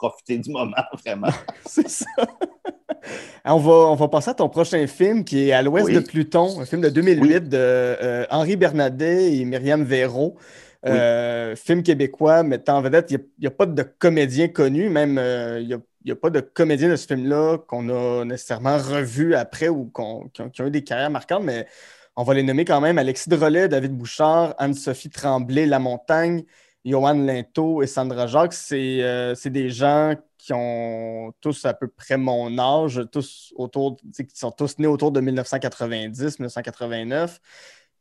[0.02, 1.28] profité du moment vraiment.
[1.66, 2.06] C'est ça.
[3.44, 6.60] on, va, on va passer à ton prochain film qui est À l'ouest de Pluton,
[6.60, 10.36] un film de 2008 de euh, Henri Bernadet et Myriam Véraud.
[10.84, 15.60] Euh, film québécois mettant en vedette, il n'y a, pas de comédien connu, même euh,
[15.60, 19.68] il a n'y a pas de comédiens de ce film-là qu'on a nécessairement revu après
[19.68, 21.68] ou qui, ont, eu des carrières marquantes, mais
[22.16, 26.42] on va les nommer quand même Alexis Drolet, David Bouchard, Anne-Sophie Tremblay, La Montagne,
[26.84, 28.54] Johan Linto et Sandra Jacques.
[28.72, 34.26] Euh, c'est des gens qui ont tous à peu près mon âge, tous autour, qui
[34.34, 37.38] sont tous nés autour de 1990-1989.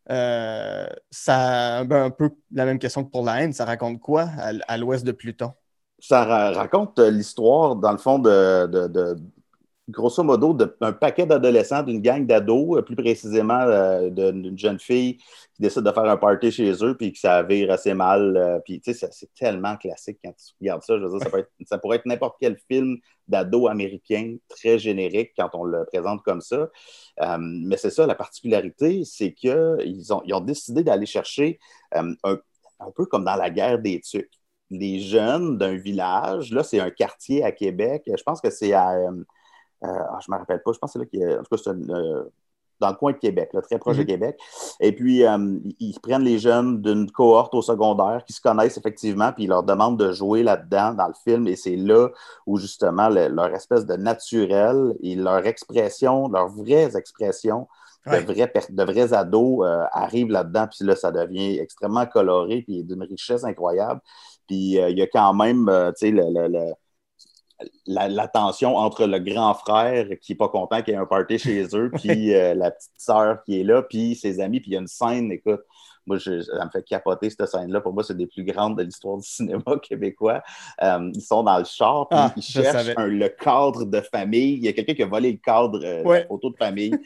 [0.09, 3.53] Euh, ça un peu la même question que pour la haine.
[3.53, 4.29] Ça raconte quoi
[4.67, 5.53] à l'ouest de Pluton?
[6.01, 9.15] ça raconte l'histoire, dans le fond, de,
[9.91, 15.17] grosso modo, d'un paquet d'adolescents, d'une gang d'ados, euh, plus précisément euh, d'une jeune fille
[15.17, 18.61] qui décide de faire un party chez eux, puis que ça vire assez mal.
[18.65, 20.97] puis, tu sais, c'est tellement classique quand tu regardes ça.
[20.97, 25.49] Je veux dire, ça, ça pourrait être n'importe quel film d'ado américain très générique quand
[25.53, 26.69] on le présente comme ça.
[27.39, 31.59] mais c'est ça, la particularité, c'est qu'ils ont, ils ont décidé d'aller chercher
[31.93, 34.31] un, un peu comme dans la guerre des tucs
[34.71, 36.51] les jeunes d'un village.
[36.51, 38.03] Là, c'est un quartier à Québec.
[38.07, 38.95] Je pense que c'est à.
[39.83, 40.71] Euh, euh, ah, je ne me rappelle pas.
[40.73, 42.23] Je pense que c'est là En tout cas, c'est euh,
[42.79, 44.07] dans le coin de Québec, très proche de mhm.
[44.07, 44.39] Québec.
[44.79, 45.23] Et puis,
[45.79, 49.61] ils prennent les jeunes d'une cohorte au secondaire qui se connaissent effectivement, puis ils leur
[49.61, 51.47] demandent de jouer là-dedans, dans le film.
[51.47, 52.09] Et c'est là
[52.47, 57.67] où, justement, leur espèce de naturel et leur expression, leurs vraies expressions
[58.07, 60.65] de, vrais, de vrais ados arrivent là-dedans.
[60.67, 64.01] Puis là, ça devient extrêmement coloré, puis d'une richesse incroyable.
[64.51, 66.23] Puis euh, il y a quand même, euh, tu sais,
[67.85, 71.37] la, tension entre le grand frère qui n'est pas content qu'il y ait un party
[71.37, 74.73] chez eux, puis euh, la petite sœur qui est là, puis ses amis, puis il
[74.73, 75.61] y a une scène, écoute,
[76.07, 77.79] moi, je, ça me fait capoter cette scène-là.
[77.79, 80.41] Pour moi, c'est des plus grandes de l'histoire du cinéma québécois.
[80.81, 84.53] ils sont dans le char, puis ah, ils cherchent le cadre de famille.
[84.53, 86.97] Il y a quelqu'un qui a volé le cadre de la photo de famille.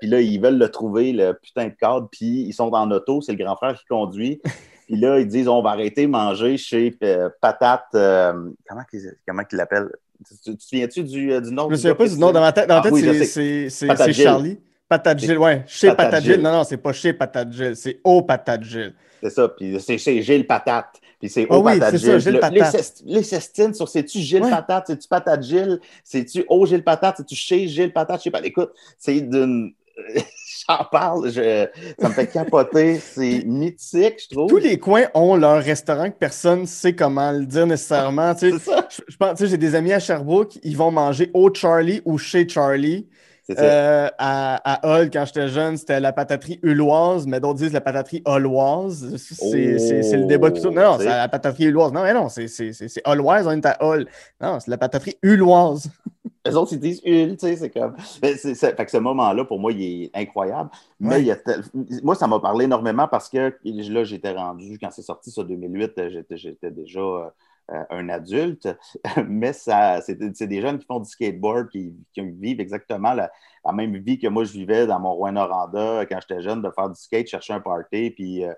[0.00, 3.20] puis là, ils veulent le trouver, le putain de cadre, puis ils sont en auto,
[3.20, 4.42] c'est le grand frère qui conduit.
[4.86, 7.86] Puis là, ils disent on va arrêter de manger chez euh, Patate.
[7.94, 9.90] Euh, comment ils l'appellent?
[10.44, 12.32] Tu te souviens-tu du, euh, du nom Je me souviens pas du nom.
[12.32, 14.58] Dans ma tête, dans tête c'est Charlie.
[14.88, 15.52] Patate Gilles, oui.
[15.66, 16.40] Chez Patate, Gilles.
[16.40, 18.94] Non, non, c'est pas chez Patate Gilles, c'est au Patate Gilles.
[19.22, 21.00] C'est ça, puis c'est chez Gilles Patate.
[21.18, 22.20] Puis c'est au ah Patate Gilles.
[22.20, 23.02] Gilles Patate.
[23.06, 27.66] Les, cestines sur c'est-tu Gilles Patate, c'est-tu Patate Gilles, c'est-tu au Gilles Patate, c'est-tu chez
[27.66, 28.44] Gilles Patate, je sais pas.
[28.44, 29.72] Écoute, c'est d'une
[30.68, 32.98] j'en parle, ça me fait capoter.
[32.98, 34.48] C'est mythique, je trouve.
[34.48, 38.34] Tous les coins ont leur restaurant que personne ne sait comment le dire nécessairement.
[38.34, 38.72] Tu sais,
[39.08, 43.08] je, pense, j'ai des amis à Sherbrooke, ils vont manger au Charlie ou chez Charlie.
[43.50, 47.82] Euh, à, à Hull, quand j'étais jeune, c'était la pataterie huloise, mais d'autres disent la
[47.82, 49.16] pataterie holloise.
[49.18, 50.70] C'est le débat de tout.
[50.70, 51.92] Non, c'est la pataterie huloise.
[51.92, 52.48] Non, mais non, c'est
[53.04, 54.06] holloise, on est à Hull.
[54.40, 55.90] Non, c'est la pataterie huloise.
[56.46, 57.96] Les autres, ils disent Hul, tu sais, c'est comme.
[57.98, 60.70] fait que ce moment-là, pour moi, il est incroyable.
[61.00, 61.38] Mais il y a
[62.02, 66.00] moi, ça m'a parlé énormément parce que là, j'étais rendu, quand c'est sorti, ça, 2008,
[66.36, 67.30] j'étais déjà euh,
[67.70, 68.68] euh, un adulte,
[69.26, 73.30] mais c'est des jeunes qui font du skateboard, qui, vivent exactement la,
[73.72, 77.00] même vie que moi je vivais dans mon Rouen-Noranda quand j'étais jeune, de faire du
[77.00, 78.52] skate, chercher un party, puis euh,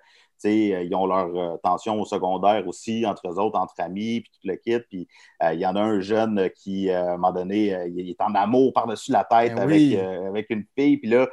[0.44, 4.48] ils ont leur euh, tension au secondaire aussi, entre eux autres, entre amis, puis tout
[4.48, 4.78] le kit.
[4.88, 5.08] Puis
[5.52, 8.72] il y en a un jeune qui, à un moment donné, il est en amour
[8.72, 10.96] par-dessus la tête ben avec, avec, une fille.
[10.98, 11.28] Puis là,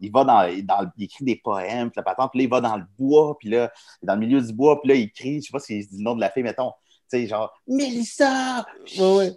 [0.00, 2.76] il va dans, Il écrit des poèmes, puis la patente, puis là, il va dans
[2.76, 5.52] le bois, puis là, dans le milieu du bois, puis là, il crie, je sais
[5.52, 6.72] pas si c'est le nom de la fille, mettons
[7.12, 8.64] sais, genre, Mélissa!
[8.98, 9.32] Ouais,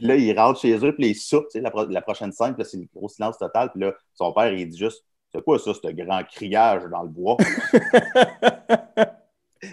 [0.00, 2.64] là, il rentre chez eux, puis il soupe, tu sais, la, la, prochaine scène, puis
[2.64, 5.72] c'est le gros silence total, puis là, son père, il dit juste, c'est quoi ça,
[5.74, 7.36] ce grand criage dans le bois?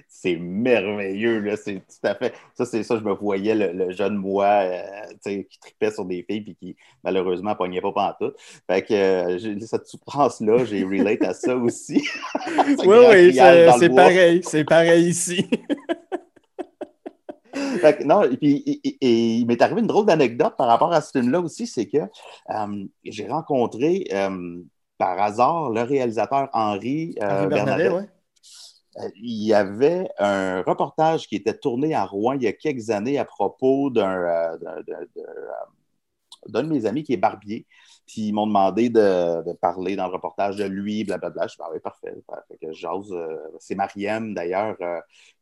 [0.08, 2.34] c'est merveilleux, là, c'est tout à fait.
[2.54, 4.82] Ça, c'est ça, je me voyais le, jeune moi euh,
[5.24, 8.36] qui tripait sur des filles puis qui malheureusement pognait pas pantoute.
[8.70, 12.04] Fait que euh, cette souffrance-là, j'ai relate à ça aussi.
[12.86, 15.48] oui, oui, c'est pareil, c'est pareil ici.
[17.80, 21.12] fait que, non, et puis il m'est arrivé une drôle d'anecdote par rapport à ce
[21.12, 24.08] film-là aussi, c'est que euh, j'ai rencontré
[24.98, 28.10] par hasard le réalisateur Henri, Henri Bernadette
[29.00, 32.90] euh, il y avait un reportage qui était tourné à Rouen il y a quelques
[32.90, 34.58] années à propos d'un euh,
[36.48, 37.68] de, mes amis qui est barbier.
[38.08, 41.48] Puis ils m'ont demandé de, parler dans le reportage de lui, blablabla.
[41.48, 42.16] Je suis ah oui, parfait.
[42.64, 44.78] Euh, c'est Mariam, d'ailleurs,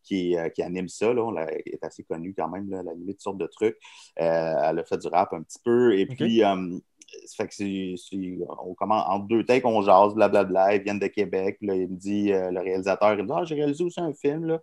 [0.01, 1.13] qui, anime ça.
[1.13, 1.45] Là.
[1.47, 3.77] Elle est assez connue quand même, là, elle a animé toutes sortes de trucs.
[4.15, 5.95] elle a fait du rap un petit peu.
[5.95, 6.41] Et puis,
[7.35, 7.95] fait que c'est,
[8.63, 10.75] on commence en deux takes, on jase, blablabla.
[10.75, 11.57] Ils viennent de Québec.
[11.61, 14.13] Là, il me dit, euh, le réalisateur, il me dit Ah, j'ai réalisé aussi un
[14.13, 14.45] film.
[14.45, 14.61] Là.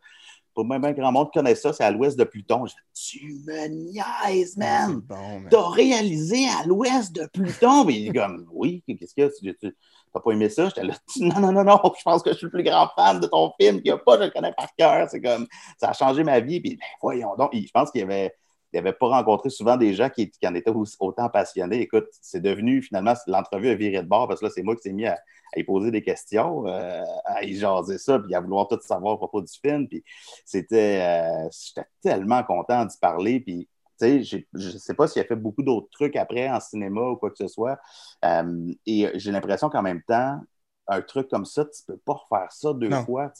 [0.54, 2.66] Pour même un grand monde connaît ça, c'est à l'ouest de Pluton.
[2.66, 5.02] Je dis, tu me niaises, man!
[5.50, 7.84] T'as réalisé à l'ouest de Pluton?
[7.84, 9.76] Mais il dit comme Oui, qu'est-ce que tu, tu
[10.12, 10.66] T'as pas aimé ça?
[10.68, 13.18] J'étais là, non, non, non, non, je pense que je suis le plus grand fan
[13.18, 15.08] de ton film qu'il n'y a pas, je le connais par cœur.
[15.08, 15.46] C'est comme,
[15.78, 16.60] ça a changé ma vie.
[16.60, 18.34] Puis, ben, voyons donc, je pense qu'il y avait
[18.72, 21.80] il n'avait pas rencontré souvent des gens qui, en étaient autant passionnés.
[21.80, 24.82] Écoute, c'est devenu finalement, l'entrevue a viré de bord parce que là, c'est moi qui
[24.82, 25.18] s'est mis à,
[25.56, 29.16] y poser des questions, euh, à y jaser ça, puis à vouloir tout savoir à
[29.18, 29.86] propos du film.
[29.86, 30.02] Puis
[30.46, 33.40] c'était, euh, j'étais tellement content d'y parler.
[33.40, 33.68] Puis
[34.00, 37.30] je ne sais pas s'il a fait beaucoup d'autres trucs après en cinéma ou quoi
[37.30, 37.78] que ce soit.
[38.24, 40.40] Euh, et j'ai l'impression qu'en même temps,
[40.92, 43.32] un truc comme ça, tu ne peux pas refaire ça deux fois.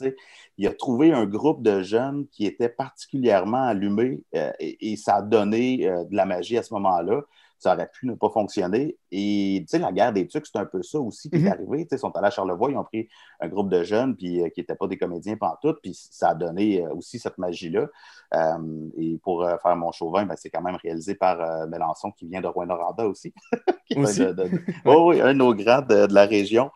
[0.58, 5.22] Il a trouvé un groupe de jeunes qui étaient particulièrement allumés euh, et, ça a
[5.22, 7.22] donné euh, de la magie à ce moment-là
[7.62, 8.96] ça aurait pu ne pas fonctionner.
[9.12, 11.52] Et tu sais, la guerre des tucs, c'est un peu ça aussi qui est mhm.
[11.52, 11.86] arrivé.
[11.88, 14.60] ils sont allés à Charlevoix, ils ont pris un groupe de jeunes puis, euh, qui
[14.60, 17.86] n'étaient pas des comédiens pantoute, puis ça a donné euh, aussi cette magie-là.
[18.34, 22.40] Euh, et pour faire mon chauvin, ben, c'est quand même réalisé par Mélenchon qui vient
[22.40, 23.32] de Rouen-Noranda aussi.
[23.96, 24.22] aussi?
[24.84, 26.72] oui, un de nos grands de, la région.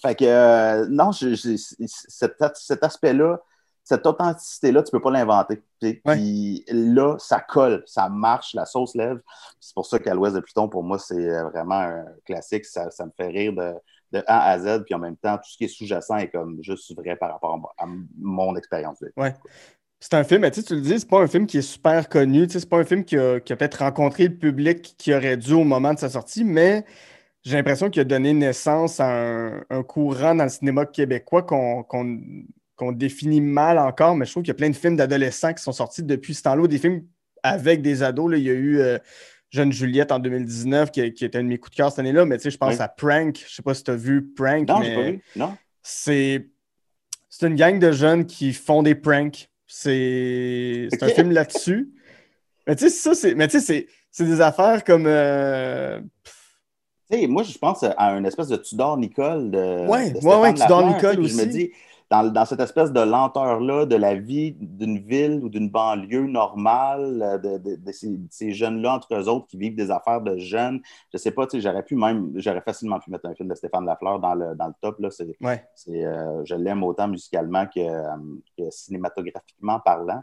[0.00, 3.38] fait que non, cet aspect-là,
[3.84, 5.62] cette authenticité-là, tu ne peux pas l'inventer.
[5.78, 9.20] Puis là, ça colle, ça marche, la sauce lève.
[9.60, 12.64] C'est pour ça qu'à l'ouest de Pluton, pour moi, c'est euh, vraiment un classique.
[12.64, 14.84] Ça, me fait rire de, A à Z.
[14.84, 17.74] Puis en même temps, tout ce qui est sous-jacent est comme juste vrai par rapport
[17.76, 17.84] à
[18.18, 19.04] mon expérience.
[19.18, 19.34] Ouais.
[20.00, 22.46] C'est un film, mais tu le dis, c'est pas un film qui est super connu.
[22.48, 25.92] C'est pas un film qui a, peut-être rencontré le public qui aurait dû au moment
[25.92, 26.84] de sa sortie, mais
[27.42, 29.08] j'ai l'impression qu'il a donné naissance à
[29.68, 31.84] un, courant dans le cinéma québécois qu'on
[32.76, 35.62] qu'on définit mal encore, mais je trouve qu'il y a plein de films d'adolescents qui
[35.62, 37.04] sont sortis depuis ce temps-là, des films
[37.42, 38.30] avec des ados.
[38.30, 38.36] Là.
[38.36, 38.98] Il y a eu euh,
[39.50, 42.38] Jeune Juliette en 2019, qui, était un de mes coups de cœur cette année-là, mais
[42.38, 43.36] tu sais, je pense à Prank.
[43.38, 44.68] Je ne sais pas si tu as vu Prank.
[44.68, 45.22] Non, mais pas vu.
[45.36, 45.56] Non.
[45.82, 46.48] C'est,
[47.28, 49.48] c'est une gang de jeunes qui font des pranks.
[49.66, 51.92] C'est, c'est un film là-dessus.
[52.66, 55.06] Mais tu sais, ça, c'est, mais tu sais, c'est, des affaires comme.
[55.06, 56.00] Euh,
[57.10, 59.86] tu sais, moi, je pense à une espèce de Tudor Nicole de.
[59.86, 60.12] Ouais,
[60.54, 61.36] Tudor Nicole aussi.
[61.36, 61.72] Je me dis,
[62.10, 67.58] dans, cette espèce de lenteur-là de la vie d'une ville ou d'une banlieue normale, euh,
[67.58, 67.92] de,
[68.30, 70.80] ces, jeunes-là entre eux autres qui vivent des affaires de jeunes.
[71.12, 74.20] Je sais pas, j'aurais pu même, j'aurais facilement pu mettre un film de Stéphane Lafleur
[74.20, 74.98] dans le, dans le top.
[75.00, 75.08] Là.
[75.10, 77.80] C'est, euh, je l'aime autant musicalement que,
[78.70, 80.22] cinématographiquement parlant.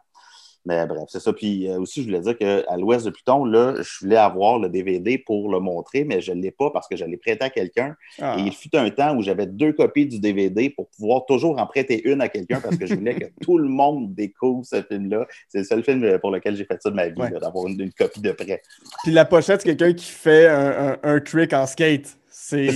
[0.66, 1.34] Mais bref, c'est ça.
[1.34, 4.70] Puis euh, aussi, je voulais dire qu'à l'ouest de Pluton, là, je voulais avoir le
[4.70, 7.50] DVD pour le montrer, mais je ne l'ai pas parce que je l'ai prêté à
[7.50, 7.96] quelqu'un.
[8.22, 8.36] Ah.
[8.38, 11.66] Et il fut un temps où j'avais deux copies du DVD pour pouvoir toujours en
[11.66, 15.26] prêter une à quelqu'un parce que je voulais que tout le monde découvre ce film-là.
[15.50, 17.32] C'est le seul film pour lequel j'ai fait ça de ma vie, Ouais.
[17.40, 18.62] d'avoir une, une copie de prêt.
[19.04, 22.18] Puis la pochette, c'est quelqu'un qui fait un, un- un trick en skate.
[22.30, 22.68] C'est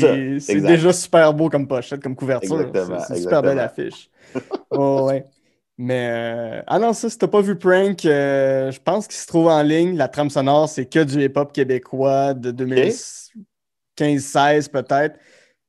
[0.61, 2.59] déjà super beau comme pochette, comme couverture.
[2.61, 4.09] Exactement, C'est une super belle affiche.
[4.71, 5.23] oh, ouais.
[5.77, 9.27] Mais, euh, ah non, ça, si t'as pas vu Prank, euh, je pense qu'il se
[9.27, 9.97] trouve en ligne.
[9.97, 15.19] La trame sonore, c'est que du hip-hop québécois de 2015-16 peut-être.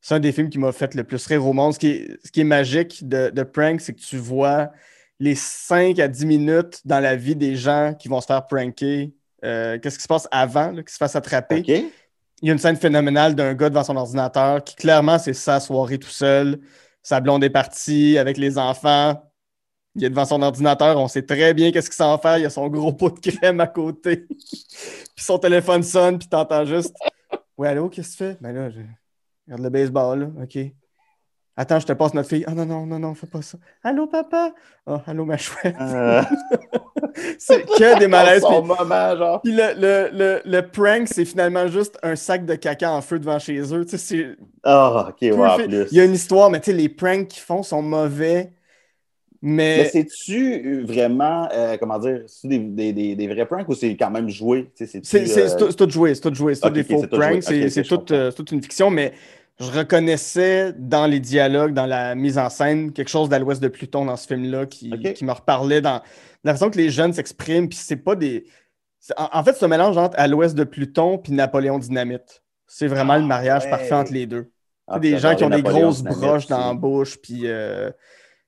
[0.01, 1.75] C'est un des films qui m'a fait le plus rire au monde.
[1.75, 4.71] Ce qui est, ce qui est magique de, de Prank, c'est que tu vois
[5.19, 9.13] les 5 à 10 minutes dans la vie des gens qui vont se faire pranker.
[9.45, 11.63] Euh, Qu'est-ce qui se passe avant, qu'ils se fassent attraper?
[12.43, 15.59] Il y a une scène phénoménale d'un gars devant son ordinateur qui, clairement, c'est sa
[15.59, 16.61] soirée tout seul.
[17.03, 19.23] Sa blonde est partie avec les enfants.
[19.97, 20.99] Il est devant son ordinateur.
[20.99, 22.39] On sait très bien qu'est-ce qu'il s'en fait.
[22.39, 24.17] Il y a son gros pot de crème à côté.
[24.29, 26.95] puis son téléphone sonne, puis t'entends juste
[27.59, 28.37] Ouais, allô, qu'est-ce que tu fais?
[28.41, 28.81] Ben là, je
[29.47, 30.27] regarde le baseball, là.
[30.43, 30.59] OK.
[31.59, 32.45] Attends, je te passe notre fille.
[32.47, 33.57] Ah non, non, non, non, fais pas ça.
[33.83, 34.53] Allô, papa?
[34.87, 35.75] Oh, allô, ma chouette.
[35.81, 36.21] Euh,
[37.39, 38.45] C'est que des malaises.
[38.45, 39.41] puis- moment, genre.
[39.41, 43.19] puis le, le, le, le prank, c'est finalement juste un sac de caca en feu
[43.19, 43.85] devant chez eux.
[43.87, 45.87] Tu sais, c'est- Ah, OK, ouais, peu en fait- plus.
[45.93, 48.53] Il y a une histoire, mais tu sais, les pranks qu'ils font sont mauvais.
[49.49, 53.75] Mais, Mais c'est-tu vraiment, euh, comment dire, c'est des, des, des, des vrais pranks ou
[53.77, 54.69] c'est quand même joué?
[54.75, 56.17] C'est euh, c'est tout, joué.
[56.17, 56.57] C'est tout joué.
[56.57, 57.45] C'est tout Ok, des faux pranks.
[57.45, 59.13] C'est euh, toute une fiction, mais
[59.61, 63.69] je reconnaissais dans les dialogues, dans la mise en scène, quelque chose d'à l'ouest de
[63.69, 66.03] Pluton dans ce film-là qui, me reparlait dans
[66.43, 67.69] la façon que les jeunes s'expriment.
[67.69, 68.47] Puis c'est pas des.
[69.17, 72.43] En, en fait, c'est un mélange entre à l'ouest de Pluton puis Napoléon Dynamite.
[72.67, 73.71] C'est vraiment Ah, le mariage ouais.
[73.71, 74.51] parfait entre les deux.
[74.89, 77.93] ah, des gens qui ont des grosses broches dans la bouche, puis euh,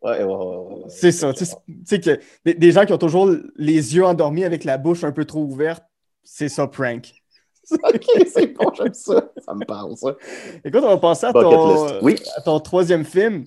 [0.01, 0.85] Ouais, ouais, ouais, ouais.
[0.89, 1.33] c'est ça.
[1.33, 1.45] Tu
[1.85, 5.13] sais, que des, des gens qui ont toujours les yeux endormis avec la bouche un
[5.13, 5.83] peu trop ouverte,
[6.23, 7.13] c'est ça, prank.
[7.83, 9.31] OK, c'est bon, j'aime ça.
[9.45, 10.15] Ça me parle, ça.
[10.65, 12.01] Écoute, on va passer à ton.
[12.03, 12.17] Oui.
[12.37, 13.45] à ton troisième film.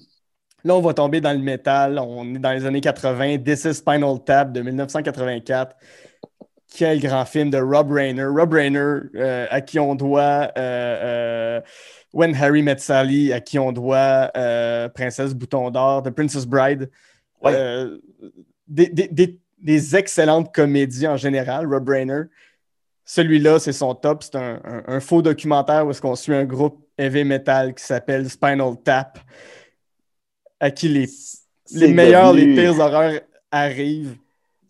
[0.63, 1.97] Là, on va tomber dans le métal.
[1.99, 3.39] On est dans les années 80.
[3.39, 5.75] This is Spinal Tap de 1984.
[6.73, 8.25] Quel grand film de Rob Reiner.
[8.25, 11.61] Rob Reiner, euh, à qui on doit euh, euh,
[12.13, 16.89] When Harry Met Sally, à qui on doit euh, Princesse Bouton d'Or, The Princess Bride.
[17.41, 17.54] Ouais.
[17.56, 17.97] Euh,
[18.67, 22.24] des, des- des- des excellentes comédies en général, Rob Reiner.
[23.06, 24.24] Celui-là, c'est son top.
[24.24, 27.84] C'est un, un- un faux documentaire où est-ce qu'on suit un groupe heavy metal qui
[27.84, 29.19] s'appelle Spinal Tap,
[30.60, 31.08] à qui les,
[31.74, 33.21] les meilleurs, devenu- les pires horreurs
[33.52, 34.15] arrivent.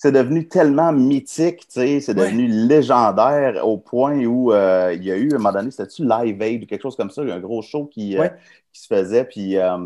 [0.03, 2.25] C'est devenu tellement mythique, tu sais, c'est Ouais.
[2.25, 6.03] devenu légendaire au point où euh, il y a eu, à un moment donné, c'était-tu
[6.07, 8.27] Live Aid ou quelque chose comme ça, il y a un gros show qui, euh,
[8.73, 9.77] qui se faisait, puis euh,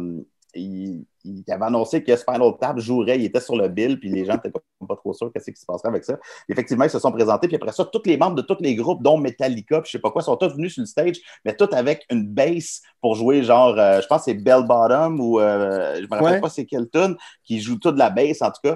[0.54, 4.24] il, il avait annoncé que Spinal Tap jouerait, il était sur le bill, puis les
[4.24, 6.18] gens n'étaient pas, pas trop sûrs qu'est-ce qui se passerait avec ça.
[6.48, 9.04] Effectivement, ils se sont présentés, puis après ça, tous les membres de tous les groupes,
[9.04, 11.74] dont Metallica, puis je sais pas quoi, sont tous venus sur le stage, mais tous
[11.76, 16.02] avec une bass pour jouer, genre, euh, je pense que c'est Bell Bottom ou je
[16.04, 16.40] me rappelle Ouais.
[16.40, 18.76] pas c'est quel tune, qui joue toute la bass en tout cas.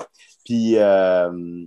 [0.50, 1.64] Puis, euh,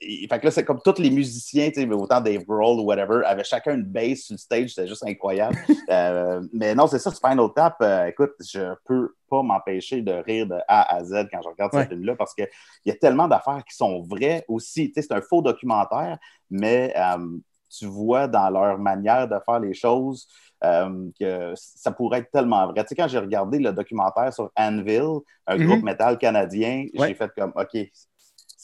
[0.00, 3.44] et- fait que là, c'est comme tous les musiciens, autant Dave Grohl ou whatever, avaient
[3.44, 5.56] chacun une bass sur le stage, c'était juste incroyable.
[5.90, 10.46] Euh, mais non, c'est ça, Spinal Tap, euh, écoute, je peux pas m'empêcher de rire
[10.46, 11.84] de A à Z quand je regarde Ouais.
[11.84, 12.48] ce film-là parce qu'il
[12.86, 14.90] y a tellement d'affaires qui sont vraies aussi.
[14.96, 16.18] C'est un faux documentaire,
[16.50, 17.36] mais euh,
[17.70, 20.26] tu vois dans leur manière de faire les choses
[20.64, 22.82] euh, que ça pourrait être tellement vrai.
[22.82, 27.08] Tu sais, quand j'ai regardé le documentaire sur Anvil, un groupe métal canadien, Ouais.
[27.08, 27.76] j'ai fait comme, OK,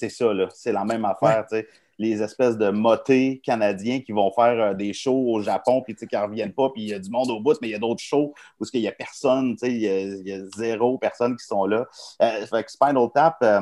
[0.00, 1.68] c'est ça, là, c'est la même affaire, tu sais.
[1.98, 6.00] Les espèces de motés canadiens qui vont faire euh, des shows au Japon, puis tu
[6.00, 7.72] sais, qui ne reviennent pas, puis il y a du monde au bout, mais il
[7.72, 10.40] y a d'autres shows où il n'y a personne, tu sais, il y, y a
[10.56, 11.86] zéro personne qui sont là.
[12.22, 13.60] Euh, fait que Spinal Tap, euh,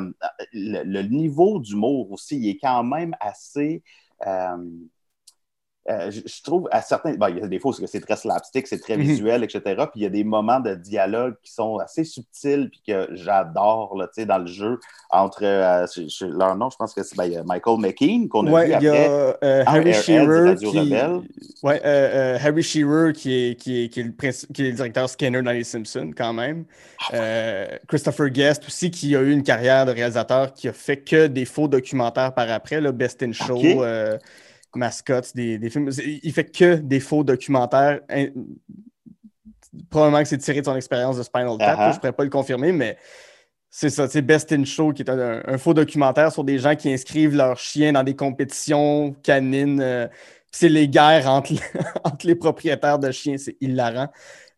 [0.52, 3.82] le, le niveau d'humour aussi, il est quand même assez.
[5.88, 7.14] Euh, je, je trouve à certains.
[7.14, 9.02] bon, il y a des fois où c'est très slapstick, c'est très Mhm.
[9.02, 9.60] visuel, etc.
[9.64, 13.96] Puis il y a des moments de dialogue qui sont assez subtils, puis que j'adore
[14.26, 14.78] dans le jeu.
[15.10, 18.50] Entre euh, je- je- leur nom, je pense que c'est ben, Michael McKean qu'on a
[18.50, 20.94] Ouais, vu il y a euh, Ah, Harry Shearer qui...
[21.62, 25.08] Ouais, Harry Shearer qui est, qui, est, qui, est le princi- qui est le directeur
[25.08, 26.64] Skinner dans Les Simpsons quand même.
[27.12, 31.26] Ah, Christopher Guest aussi qui a eu une carrière de réalisateur qui a fait que
[31.26, 33.58] des faux documentaires par après, là, Best in Show.
[34.74, 35.90] Mascottes, des, des films.
[36.22, 38.00] Il fait que des faux documentaires.
[39.90, 42.24] Probablement que c'est tiré de son expérience de Spinal Tap, là, je ne pourrais pas
[42.24, 42.96] le confirmer, mais
[43.70, 46.74] c'est ça, c'est Best in Show qui est un, un faux documentaire sur des gens
[46.74, 49.80] qui inscrivent leurs chiens dans des compétitions canines.
[49.80, 50.08] euh,
[50.50, 51.52] c'est les guerres entre,
[52.04, 54.08] entre les propriétaires de chiens, c'est hilarant.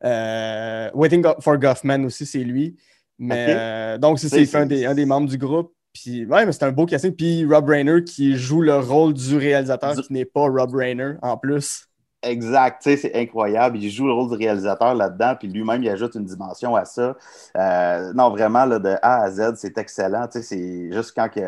[0.04, 2.76] Euh, Waiting for Goffman aussi, c'est lui.
[3.18, 4.30] Mais euh, donc, c'est
[4.66, 5.74] des, un des membres du groupe.
[5.92, 7.14] Puis, ouais, mais c'est un beau casting.
[7.14, 11.36] Puis Rob Reiner qui joue le rôle du réalisateur qui n'est pas Rob Reiner en
[11.36, 11.86] plus.
[12.22, 13.78] Exact, tu sais, c'est incroyable.
[13.78, 17.16] Il joue le rôle du réalisateur là-dedans, puis lui-même, il ajoute une dimension à ça.
[17.56, 20.26] Euh, non, vraiment, là, de A à Z, c'est excellent.
[20.26, 21.40] Tu sais, c'est juste quand que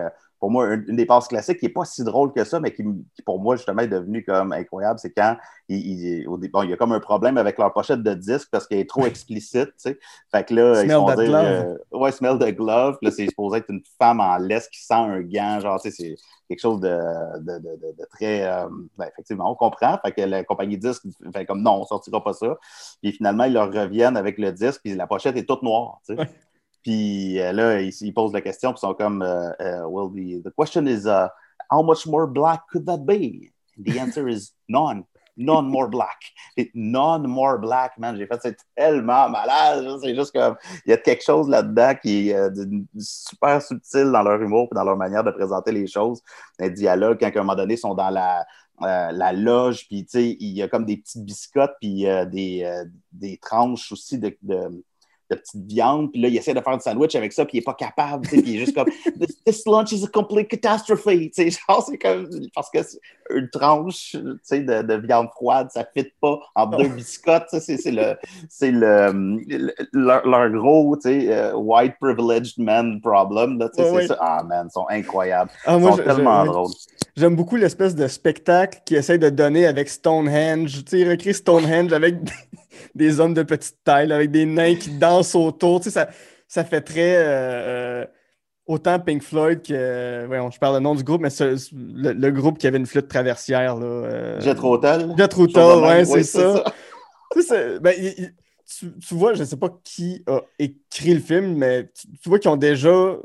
[0.42, 2.82] pour moi, une, des passes classiques qui n'est pas si drôle que ça, mais qui,
[3.24, 5.36] pour moi, justement, est devenu comme incroyable, c'est quand
[5.68, 8.66] il, il, bon, il y a comme un problème avec leur pochette de disque parce
[8.66, 9.98] qu'elle est trop explicite, tu sais.
[10.32, 11.46] Fait que là, smell ils vont the dire, glove.
[11.46, 12.96] euh, ouais, smell the glove.
[13.00, 15.92] Puis là, c'est supposé être une femme en laisse qui sent un gant, genre, tu
[15.92, 16.16] sais, c'est
[16.48, 18.66] quelque chose de, de, de, de- de très, euh,
[18.98, 19.96] ben, effectivement, on comprend.
[20.04, 22.58] Fait que la compagnie disque fait comme non, on sortira pas ça.
[23.00, 26.16] Puis finalement, ils leur reviennent avec le disque, puis la pochette est toute noire, tu
[26.16, 26.20] sais.
[26.82, 30.42] Puis euh, là, ils, posent la question, puis ils sont comme, euh, euh, well, the,
[30.42, 31.28] the question is, uh,
[31.70, 33.52] how much more black could that be?
[33.78, 35.04] The answer is none.
[35.34, 36.20] None more black.
[36.74, 38.16] None more black, man.
[38.16, 39.98] J'ai fait, c'est tellement malade.
[40.02, 42.50] C'est juste comme, il y a quelque chose là-dedans qui est
[42.98, 46.20] super subtil dans leur humour et dans leur manière de présenter les choses.
[46.60, 48.44] Un dialogue, quand à un moment donné, ils sont dans la,
[48.82, 53.38] euh, la loge, puis il y a comme des petites biscottes, puis euh, des, des
[53.38, 54.84] tranches aussi de, de,
[55.34, 57.60] de petites viandes, puis là, il essaie de faire du sandwich avec ça, puis il
[57.60, 58.88] n'est pas capable, puis il est juste comme
[59.20, 62.98] this, this lunch is a complete catastrophe, genre, c'est comme, parce que c'est
[63.34, 67.48] une tranche, tu sais, de, de viande froide, ça ne fit pas en deux biscottes,
[67.50, 68.16] ça, c'est c'est le,
[68.48, 69.12] c'est le,
[69.48, 74.42] le- leur, leur gros, tu sais, euh, white privileged man problem, là, c'est ça, ah
[74.42, 76.70] man, ils sont incroyables, Ah, ils sont je- tellement je- drôles.
[77.14, 80.82] J'aime beaucoup l'espèce de spectacle qu'ils essayent de donner avec Stonehenge.
[80.84, 82.14] Tu sais, il recrée Stonehenge avec
[82.94, 85.80] des hommes de petite taille, là, avec des nains qui dansent autour.
[85.80, 86.08] Tu sais, ça,
[86.48, 87.16] ça fait très.
[87.16, 88.06] euh, euh,
[88.66, 90.24] autant Pink Floyd que.
[90.26, 92.86] voyons, je parle le nom du groupe, mais ce- le, le groupe qui avait une
[92.86, 93.76] flûte traversière.
[93.76, 95.12] Là, euh, Jet Hotel.
[95.16, 95.82] Jet même.
[95.82, 96.64] ouais, c'est ça.
[97.32, 97.94] Tu sais, c'est- ben,
[98.78, 102.28] tu, tu vois, je ne sais pas qui a écrit le film, mais tu, tu
[102.28, 103.16] vois qu'ils ont déjà,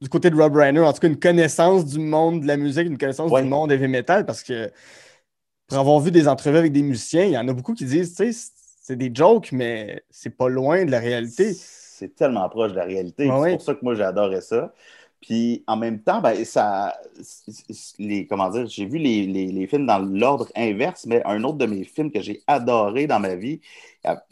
[0.00, 2.86] du côté de Rob Reiner, en tout cas, une connaissance du monde de la musique,
[2.86, 3.42] une connaissance Ouais.
[3.42, 4.70] du monde heavy metal, parce que
[5.68, 8.14] pour avoir vu des entrevues avec des musiciens, il y en a beaucoup qui disent,
[8.14, 8.50] tu sais,
[8.88, 11.54] c'est des jokes, mais c'est pas loin de la réalité.
[11.54, 13.34] C'est tellement proche de la réalité.
[13.36, 14.72] C'est pour ça que moi, j'adorais ça.
[15.20, 16.94] Puis en même temps, ben, ça,
[17.98, 21.58] les, comment dire, j'ai vu les, les- les films dans l'ordre inverse, mais un autre
[21.58, 23.60] de mes films que j'ai adoré dans ma vie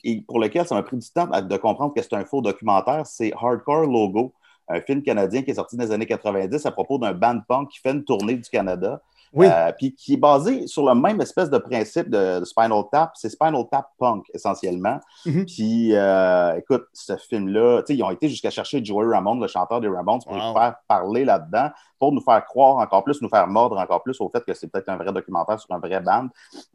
[0.04, 3.06] et pour lequel ça m'a pris du temps de comprendre que c'est un faux documentaire,
[3.06, 4.32] c'est Hardcore Logo,
[4.68, 7.70] un film canadien qui est sorti dans les années 90 à propos d'un band punk
[7.70, 9.02] qui fait une tournée du Canada.
[9.32, 12.82] Oui, Euh, puis qui est basé sur le même espèce de principe de, de Spinal
[12.90, 13.12] Tap.
[13.14, 14.98] C'est Spinal Tap Punk, essentiellement.
[15.24, 15.44] Mhm.
[15.46, 19.88] Puis, euh, écoute, ce film-là, ils ont été jusqu'à chercher Joey Ramone, le chanteur des
[19.88, 20.38] Ramones, pour Wow.
[20.54, 24.20] le faire parler là-dedans, pour nous faire croire encore plus, nous faire mordre encore plus
[24.20, 26.28] au fait que c'est peut-être un vrai documentaire sur un vrai band.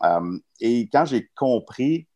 [0.04, 2.08] Euh, et quand j'ai compris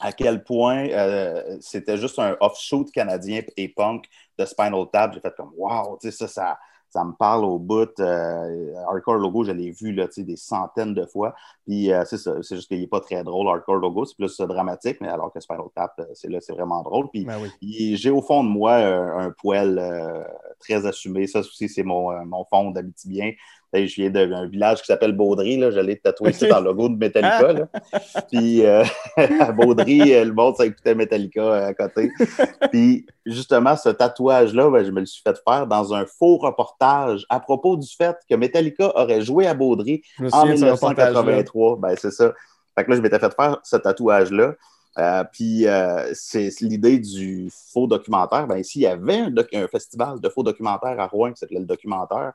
[0.00, 4.04] à quel point euh, c'était juste un offshoot canadien et punk
[4.38, 6.58] de Spinal Tap, j'ai fait comme, wow, tu sais, ça, ça
[6.94, 7.90] ça me parle au bout.
[7.98, 11.34] Euh, Hardcore Logo, je l'ai vu là, tu sais, des centaines de fois.
[11.66, 14.38] Puis euh, c'est ça, c'est juste qu'il n'est pas très drôle, Hardcore Logo, c'est plus
[14.38, 17.10] euh, dramatique, mais alors que Spinal Tap, euh, c'est là, c'est vraiment drôle.
[17.10, 17.96] Puis ben oui.
[17.96, 20.22] j'ai au fond de moi euh, un poil euh,
[20.60, 21.26] très assumé.
[21.26, 23.32] Ça aussi, c'est mon, mon fond d'habitibien.
[23.74, 25.56] Hey, Je viens d'un village qui s'appelle Baudry.
[25.56, 25.72] Là.
[25.72, 27.52] J'allais tatouer ça dans le logo de Metallica.
[27.52, 27.66] là.
[28.30, 28.84] Puis euh,
[29.40, 32.12] à Baudry, euh, le monde, ça écoutait Metallica euh, à côté.
[32.72, 37.26] Puis justement, ce tatouage-là, ben, je me le suis fait faire dans un faux reportage
[37.28, 41.22] à propos du fait que Metallica aurait joué à Baudry en souviens de ce reportage-là.
[41.22, 41.76] 1983.
[41.78, 42.32] Ben, c'est ça.
[42.76, 44.54] Fait que là, je m'étais fait faire ce tatouage-là.
[44.96, 48.46] Euh, puis euh, c'est l'idée du faux documentaire.
[48.46, 51.58] Ben, ici, il y avait un, un festival de faux documentaires à Rouen qui s'appelait
[51.58, 52.32] le Documentaire.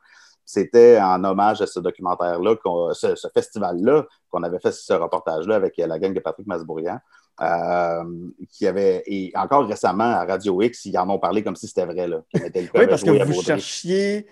[0.52, 2.56] C'était en hommage à ce documentaire-là,
[2.94, 6.98] ce, ce festival-là, qu'on avait fait ce reportage-là avec la gang de Patrick Masbourian.
[7.40, 8.04] Euh,
[8.52, 11.86] qui avait, et encore récemment à Radio X, ils en ont parlé comme si c'était
[11.86, 12.08] vrai.
[12.08, 14.26] Là, Oui, parce que vous cherchiez.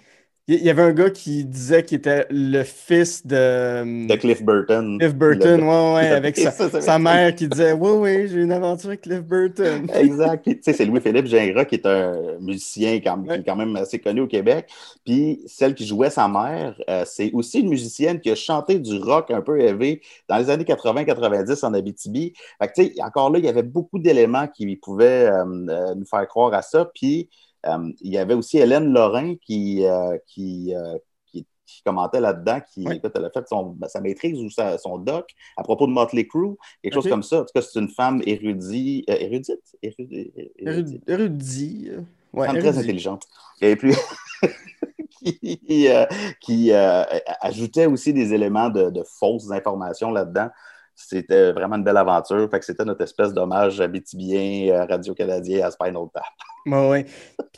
[0.47, 4.07] Il y avait un gars qui disait qu'il était le fils de.
[4.07, 4.97] De Cliff Burton.
[4.99, 8.27] Cliff Burton, Le- ouais, ouais, avec sa, ça, ça sa mère qui disait Oui, oui,
[8.29, 9.87] j'ai une aventure avec Cliff Burton.
[9.93, 10.43] Exact.
[10.45, 13.99] Tu sais, c'est Louis-Philippe Gingras qui est un musicien quand, qui est quand même assez
[13.99, 14.69] connu au Québec.
[15.05, 18.97] Puis celle qui jouait sa mère, euh, c'est aussi une musicienne qui a chanté du
[18.99, 22.33] rock un peu élevé dans les années 80-90 en Abitibi.
[22.59, 25.95] Fait que, tu sais, encore là, il y avait beaucoup d'éléments qui pouvaient euh, euh,
[25.95, 26.89] nous faire croire à ça.
[26.95, 32.21] Puis euh, il y avait aussi Hélène Lorrain qui, euh, qui, euh, qui, qui commentait
[32.21, 32.95] là-dedans, qui Ouais.
[32.97, 36.25] écoute, elle a fait son, sa maîtrise ou sa- son doc à propos de Motley
[36.27, 37.39] Crue, quelque chose comme ça.
[37.41, 41.01] En tout cas, c'est une femme érudite, euh, érudite, érudite, érudite, Érudit.
[41.07, 42.01] érudit, euh,
[42.33, 43.23] Ouais, femme très intelligente.
[43.61, 43.93] Et puis,
[45.21, 46.05] qui, euh,
[46.41, 47.03] qui, euh,
[47.41, 50.49] ajoutait aussi des éléments de, de fausses informations là-dedans.
[50.97, 52.49] C'était vraiment une belle aventure.
[52.49, 56.23] Fait que c'était notre espèce d'hommage à à Radio-Canadien, à Spinal Tap.
[56.65, 57.05] Oui, oui.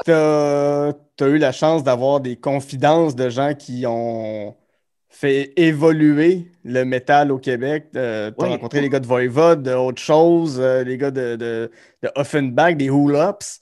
[0.06, 4.56] Tu as, eu la chance d'avoir des confidences de gens qui ont
[5.08, 7.88] fait évoluer le métal au Québec.
[7.94, 11.72] tu as rencontré les gars de Voivod, Autre Chose, euh, les gars de, de,
[12.04, 13.62] de Offenbach, des Hoolops.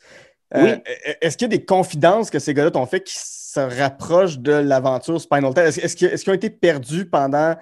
[0.55, 0.77] Euh,
[1.21, 4.53] est-ce qu'il y a des confidences que ces gars-là t'ont fait qui se rapprochent de
[4.53, 5.65] l'aventure Spinal Tap?
[5.67, 7.55] Est-ce qu'ils ont été perdus pendant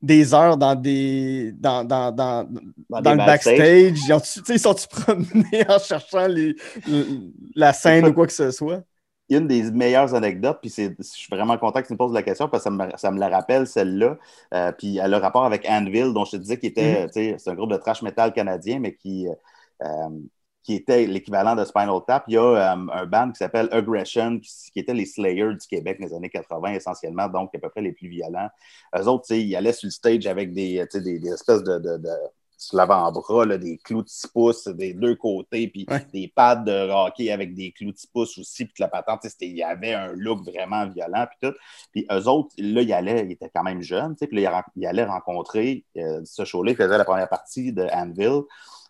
[0.00, 2.48] des heures dans des dans, dans, dans,
[2.88, 3.98] dans, le backstage.
[4.48, 6.54] Ils sont-tu promenés en cherchant les,
[7.54, 8.82] la scène ou quoi que ce soit?
[9.30, 12.48] Une des meilleures anecdotes, puis je suis vraiment content que tu me poses la question
[12.48, 14.16] parce que ça me, ça me la rappelle, celle-là.
[14.54, 17.38] Euh, puis elle a le rapport avec Anvil, dont je te disais qu'il était, mm-hmm.
[17.38, 19.28] c'est un groupe de trash metal canadien, mais qui,
[19.82, 20.08] euh,
[20.68, 22.24] qui était l'équivalent de Spinal Tap.
[22.28, 25.98] Il y a euh, un band qui s'appelle Aggression, qui, était les Slayers du Québec
[25.98, 28.50] dans les années 80 essentiellement, donc à peu près les plus violents.
[28.94, 32.10] Eux autres, ils allaient sur le stage avec des, des, espèces de, de, de
[32.58, 37.30] sur l'avant-bras, des clous de 6 pouces des deux côtés, puis des pads de hockey
[37.30, 40.44] avec des clous de 6 pouces aussi, puis la patente, il y avait un look
[40.44, 41.56] vraiment violent, puis tout.
[41.92, 45.04] Puis eux autres, là, ils allaient, ils étaient quand même jeunes, puis là, ils allaient
[45.04, 48.42] rencontrer euh, ce show-là, ils faisaient la première partie de Anvil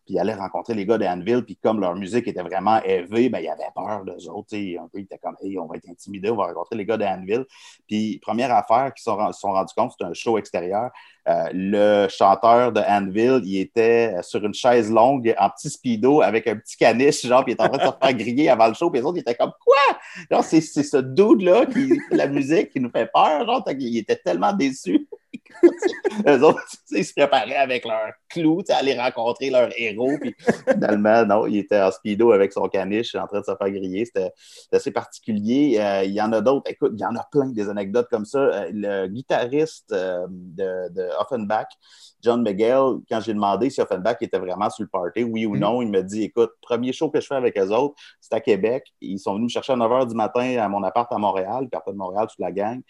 [0.09, 3.41] puis ils allaient rencontrer les gars d'Anvil, puis comme leur musique était vraiment élevée, ben,
[3.41, 4.57] ils avaient peur d'eux autres.
[4.57, 6.97] Un peu, ils étaient comme, hey, on va être intimidés, on va rencontrer les gars
[6.97, 7.45] d'Anvil.
[7.87, 10.91] Puis, première affaire qu'ils se sont, rendus compte, c'était un show extérieur.
[11.29, 16.47] Euh, le chanteur de Anvil, il était sur une chaise longue en petit speedo avec
[16.47, 18.75] un petit caniche, genre, puis il était en train de se faire griller avant le
[18.75, 20.43] show, puis les autres, ils étaient comme quoi?
[20.43, 25.07] C'est ce dude-là qui la musique qui nous fait peur, genre, il était tellement déçu.
[26.27, 30.17] Eux autres, ils se préparaient avec leur clou à aller rencontrer leur héros.
[30.21, 30.35] Puis
[30.69, 34.05] finalement, non, il était en speedo avec son caniche en train de se faire griller.
[34.05, 34.33] C'était
[34.73, 35.77] assez particulier.
[35.79, 36.71] Euh, il y en a d'autres.
[36.71, 38.39] Écoute, il y en a plein des anecdotes comme ça.
[38.39, 41.69] Euh, le guitariste de, de, Offenbach,
[42.23, 45.59] John McGill, quand j'ai demandé si Offenbach était vraiment sur le party, oui ou mm.
[45.59, 48.41] non, il me dit écoute, premier show que je fais avec eux autres, c'est à
[48.41, 48.85] Québec.
[49.01, 51.69] Ils sont venus me chercher à 9 h du matin à mon appart à Montréal,
[51.71, 52.81] puis après de Montréal, toute la gang.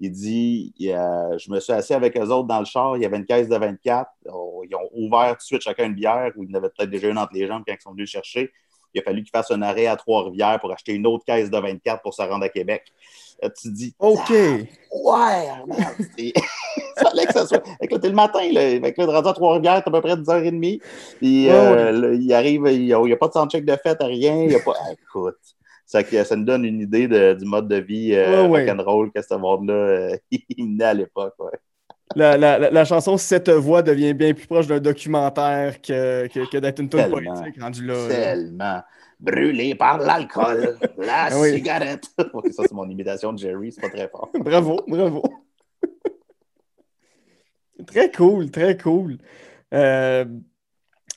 [0.00, 3.18] Il dit Je me suis assis avec eux autres dans le char, il y avait
[3.18, 4.10] une caisse de 24.
[4.26, 7.08] ils ont ouvert tout de suite chacun une bière, ou ils en avaient peut-être déjà
[7.08, 8.52] une entre les jambes quand ils sont venus le chercher.
[8.94, 11.58] Il a fallu qu'ils fassent un arrêt à Trois-Rivières pour acheter une autre caisse de
[11.58, 12.92] 24 pour se rendre à Québec.
[13.50, 14.30] Tu dis OK.
[14.30, 14.68] ouais,
[16.18, 16.32] il
[16.96, 17.62] fallait que ça soit.
[17.80, 20.80] Fait le matin, là, avec le rendu à Trois-Rivières, à peu près 10h30.
[21.18, 24.44] Puis euh, il arrive, il n'y a, pas de soundcheck de fête, rien.
[24.44, 24.74] Il y a pas.
[24.92, 25.38] écoute.
[25.84, 29.74] Ça, ça nous donne une idée du mode de vie euh, rock'n'roll que ce monde-là
[29.74, 30.16] euh,
[30.58, 31.34] menait à l'époque.
[32.14, 36.80] La, la, la, chanson Cette voix devient bien plus proche d'un documentaire que, que, d'être
[36.80, 38.08] une tonne politique rendue là.
[38.08, 38.82] Tellement.
[39.22, 42.06] Brûlé par l'alcool, la ah cigarette.
[42.18, 44.30] ça, c'est mon imitation de Jerry, c'est pas très fort.
[44.40, 45.22] bravo, bravo.
[47.86, 49.18] très cool, très cool.
[49.72, 50.24] Euh,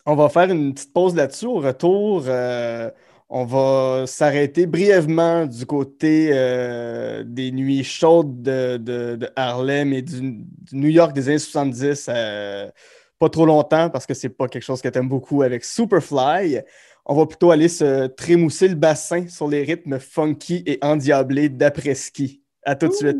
[0.06, 1.48] on va faire une petite pause là-dessus.
[1.48, 2.92] Au retour, euh,
[3.30, 10.90] on va s'arrêter brièvement du côté euh, des nuits chaudes de, Harlem et du, New
[10.90, 12.08] York des années 70.
[12.10, 12.70] Euh,
[13.18, 16.62] pas trop longtemps parce que c'est pas quelque chose que tu aimes beaucoup avec Superfly.
[17.08, 22.42] On va plutôt aller se trémousser le bassin sur les rythmes funky et endiablés d'après-ski.
[22.64, 23.18] À tout de suite.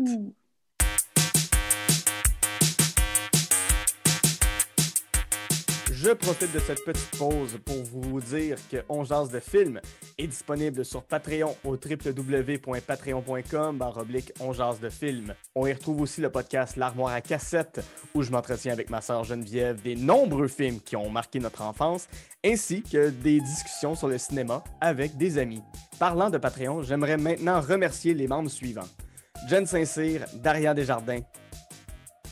[5.92, 9.80] Je profite de cette petite pause pour vous dire que On Jase de film
[10.18, 15.34] est disponible sur Patreon au www.patreon.com oblique On de film.
[15.54, 19.24] On y retrouve aussi le podcast L'armoire à cassette où je m'entretiens avec ma sœur
[19.24, 22.08] Geneviève des nombreux films qui ont marqué notre enfance
[22.44, 25.62] ainsi que des discussions sur le cinéma avec des amis.
[25.98, 28.88] Parlant de Patreon, j'aimerais maintenant remercier les membres suivants.
[29.48, 31.20] Jen Saint-Cyr, Daria Desjardins,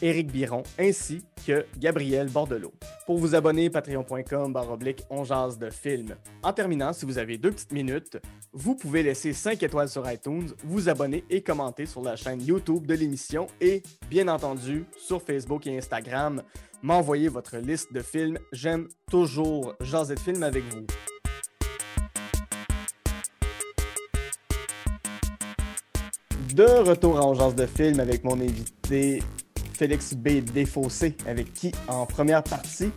[0.04, 2.74] Éric Biron ainsi que Gabriel Bordelot.
[3.06, 6.14] Pour vous abonner, patreon.com baroblique on jase de film.
[6.42, 8.18] En terminant, si vous avez deux petites minutes,
[8.52, 12.86] vous pouvez laisser 5 étoiles sur iTunes, vous abonner et commenter sur la chaîne YouTube
[12.86, 16.42] de l'émission et, bien entendu, sur Facebook et Instagram,
[16.82, 18.38] m'envoyer votre liste de films.
[18.52, 20.86] J'aime toujours jaser de films avec vous.
[26.54, 29.22] De retour en jase de film avec mon invité
[29.74, 30.40] Félix B.
[30.40, 32.90] Défaussé, avec qui, en première partie,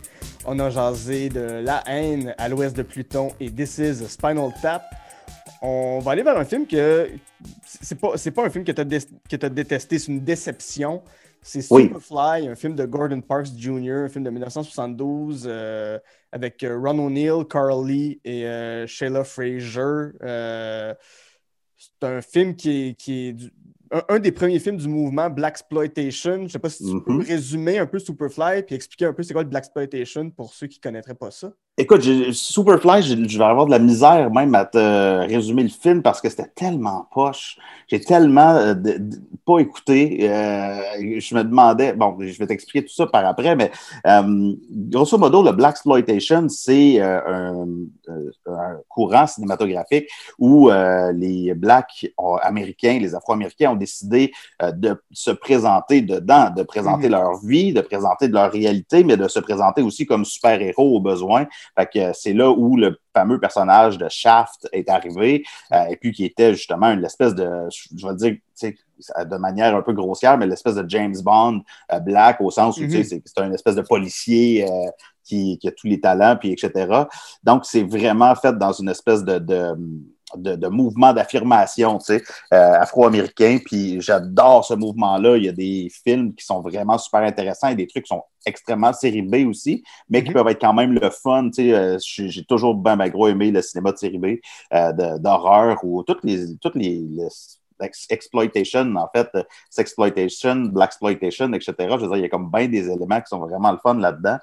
[0.46, 4.84] on a jasé de La haine à l'ouest de Pluton et This is Spinal Tap.
[5.60, 7.10] On va aller vers un film que
[7.64, 11.02] c'est pas, pas un film que tu as, as, détesté, c'est une déception.
[11.42, 15.98] C'est Superfly, un film de Gordon Parks Jr., un film de 1972 euh,
[16.32, 20.12] avec euh, Ron O'Neill, Carl Lee et euh, Sheila Fraser.
[21.76, 23.36] c'est un film qui est, qui est
[24.08, 26.46] un, des premiers films du mouvement Black Exploitation.
[26.46, 27.20] Je sais pas si tu peux Mhm.
[27.22, 30.66] résumer un peu Superfly puis expliquer un peu c'est quoi le Black Exploitation pour ceux
[30.66, 31.52] qui ne connaîtraient pas ça.
[31.80, 32.02] Écoute,
[32.32, 36.28] Superfly, je vais avoir de la misère même à te résumer le film parce que
[36.28, 37.56] c'était tellement poche.
[37.86, 39.16] J'ai tellement euh, de- de-
[39.46, 40.28] pas écouté.
[40.28, 40.80] Euh,
[41.20, 43.70] je me demandais, bon, je vais t'expliquer tout ça par après, mais
[44.08, 47.64] euh, grosso modo, le Black Exploitation, c'est un,
[48.08, 50.68] un courant cinématographique où
[51.14, 52.12] les Blacks
[52.42, 57.12] américains, les Afro-Américains ont décidé de se présenter dedans, de présenter Mhm.
[57.12, 61.00] leur vie, de présenter de leur réalité, mais de se présenter aussi comme super-héros au
[61.00, 61.46] besoin.
[61.76, 66.12] Fait que c'est là où le fameux personnage de Shaft est arrivé, euh, et puis
[66.12, 68.76] qui était justement une espèce de, je vais le dire, tu sais,
[69.24, 71.62] de manière un peu grossière, mais l'espèce de James Bond
[71.92, 73.04] euh, black au sens où Mhm.
[73.04, 74.90] c'est c'est un espèce de policier euh,
[75.24, 77.04] qui, qui a tous les talents, puis etc.
[77.44, 79.76] Donc, c'est vraiment fait dans une espèce de, de,
[80.36, 82.22] de, de mouvement d'affirmation, tu sais,
[82.52, 83.58] euh, afro-américain.
[83.64, 85.36] Puis j'adore ce mouvement-là.
[85.36, 88.22] Il y a des films qui sont vraiment super intéressants et des trucs qui sont
[88.46, 90.34] extrêmement série B aussi, mais qui Mhm.
[90.34, 91.44] peuvent être quand même le fun.
[91.50, 94.26] Tu sais, euh, j'ai toujours ben, ben gros aimé le cinéma de série B,
[94.74, 97.28] euh, d'horreur ou toutes les, toutes les, les
[97.80, 99.28] ex- exploitation, en fait,
[99.70, 101.96] sexploitation, blaxploitation, etc.
[101.98, 103.94] Je veux dire, il y a comme bien des éléments qui sont vraiment le fun
[103.94, 104.38] là-dedans.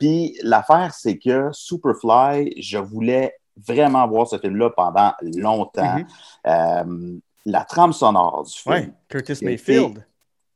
[0.00, 5.98] Puis l'affaire, c'est que Superfly, je voulais vraiment voir ce film-là pendant longtemps.
[5.98, 6.06] Mhm.
[6.46, 10.04] Euh, la trame sonore du film, Ouais, Curtis Mayfield.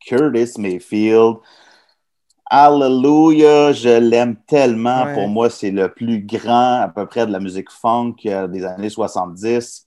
[0.00, 1.36] Curtis Mayfield.
[2.52, 5.04] Hallelujah, je l'aime tellement.
[5.04, 5.14] Ouais.
[5.14, 8.64] Pour moi, c'est le plus grand à peu près de la musique funk euh, des
[8.64, 9.86] années 70.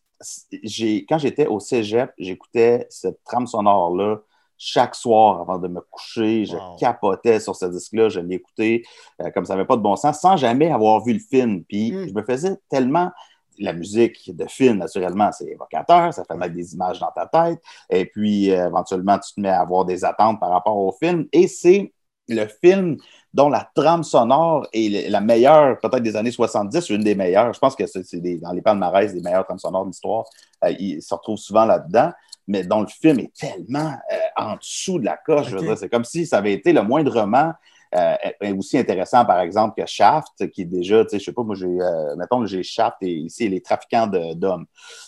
[0.64, 4.20] J'ai, quand j'étais au cégep, j'écoutais cette trame sonore-là
[4.66, 6.46] chaque soir avant de me coucher.
[6.46, 6.76] Je Wow.
[6.80, 8.10] capotais sur ce disque-là.
[8.10, 8.84] Je l'écoutais
[9.22, 11.64] euh, comme ça n'avait pas de bon sens sans jamais avoir vu le film.
[11.66, 12.08] Puis Mm.
[12.10, 13.12] je me faisais tellement.
[13.60, 17.62] La musique de film, naturellement, c'est évocateur, ça fait mettre des images dans ta tête.
[17.90, 21.28] Et puis, euh, éventuellement, tu te mets à avoir des attentes par rapport au film.
[21.32, 21.94] Et c'est
[22.30, 22.98] le film
[23.34, 27.54] dont la trame sonore est la meilleure, peut-être des années 70, une des meilleures.
[27.54, 28.04] Je pense que c'est
[28.40, 30.26] dans les palmarès des meilleures trames sonores de l'histoire.
[30.64, 32.12] Euh, il se retrouve souvent là-dedans,
[32.48, 35.48] mais dont le film est tellement euh, en dessous de la coche.
[35.48, 35.66] je veux Ok.
[35.68, 35.78] dire.
[35.78, 37.54] C'est comme si ça avait été le moindrement
[37.96, 41.44] euh, aussi intéressant, par exemple, que Shaft, qui est déjà, tu sais, je sais pas,
[41.44, 44.66] moi, j'ai, euh, mettons que j'ai Shaft et ici, les trafiquants de- d'hommes.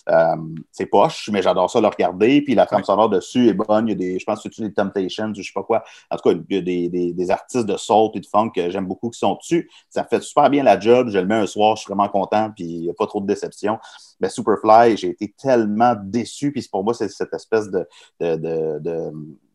[0.10, 0.36] Euh,
[0.72, 2.42] c'est poche, mais j'adore ça le regarder.
[2.42, 2.86] Puis la trame Ouais.
[2.86, 3.88] sonore dessus est bonne.
[3.88, 5.84] Il y a des, je pense que c'est des Temptations ou je sais pas quoi.
[6.12, 8.52] En tout cas, il y a des, des, des artistes de soul et de funk
[8.56, 9.70] que j'aime beaucoup qui sont dessus.
[9.90, 11.10] Ça fait super bien la job.
[11.10, 13.22] Je le mets un soir, je suis vraiment content, puis il n'y a pas trop
[13.22, 13.80] de déception.
[14.20, 16.52] Mais Superfly, j'ai été tellement déçu.
[16.52, 17.88] Puis pour moi, c'est cette espèce de,
[18.20, 19.12] de, de, de,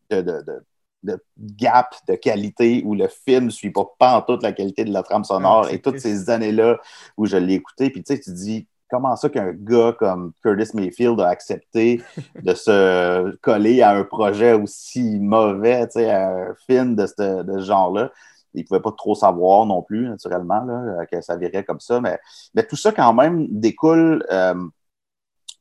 [0.09, 0.63] de, de- de-
[1.03, 4.83] de gap de qualité où le film ne suit pas, pas en toute la qualité
[4.85, 6.79] de la trame sonore Ah, c'est et toutes ces années-là
[7.17, 7.89] où je l'ai écouté.
[7.89, 12.01] Puis tu sais, tu te dis, comment ça qu'un gars comme Curtis Mayfield a accepté
[12.43, 17.43] de se coller à un projet aussi mauvais, tu sais, à un film de ce,
[17.43, 18.11] de ce genre-là?
[18.53, 22.01] Il ne pouvait pas trop savoir non plus, naturellement, là, que ça virait comme ça.
[22.01, 22.19] Mais,
[22.53, 24.53] mais tout ça, quand même, découle euh,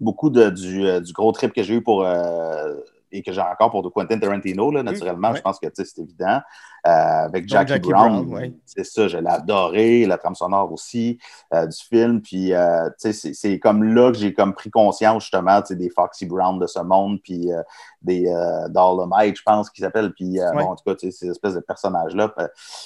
[0.00, 2.04] beaucoup de, du, euh, du gros trip que j'ai eu pour.
[2.04, 2.74] euh,
[3.12, 5.28] et que j'ai encore pour de Quentin Tarantino, là, naturellement.
[5.34, 6.40] Je pense que tu sais, c'est évident.
[6.86, 8.26] Euh, avec Jackie, Jackie Brown,
[8.64, 11.18] c'est ça, je l'ai adoré, la trame sonore aussi
[11.52, 12.22] euh, du film.
[12.22, 15.76] Puis, euh, tu sais, c'est- comme là que j'ai comme pris conscience, justement, tu sais,
[15.76, 17.62] des Foxy Brown de ce monde, puis euh,
[18.00, 18.24] des
[18.70, 20.12] Dolomite, je pense qu'ils s'appellent.
[20.14, 22.34] Puis, bon, en tout cas, tu sais, ces espèces de personnages-là.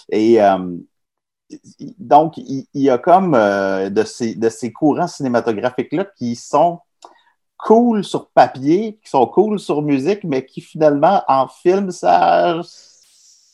[0.08, 0.38] Et
[1.98, 6.80] donc, il, il y a comme de, ces, de ces courants cinématographiques-là qui sont
[7.64, 12.60] cool sur papier, qui sont cool sur musique, mais qui finalement, en film, ça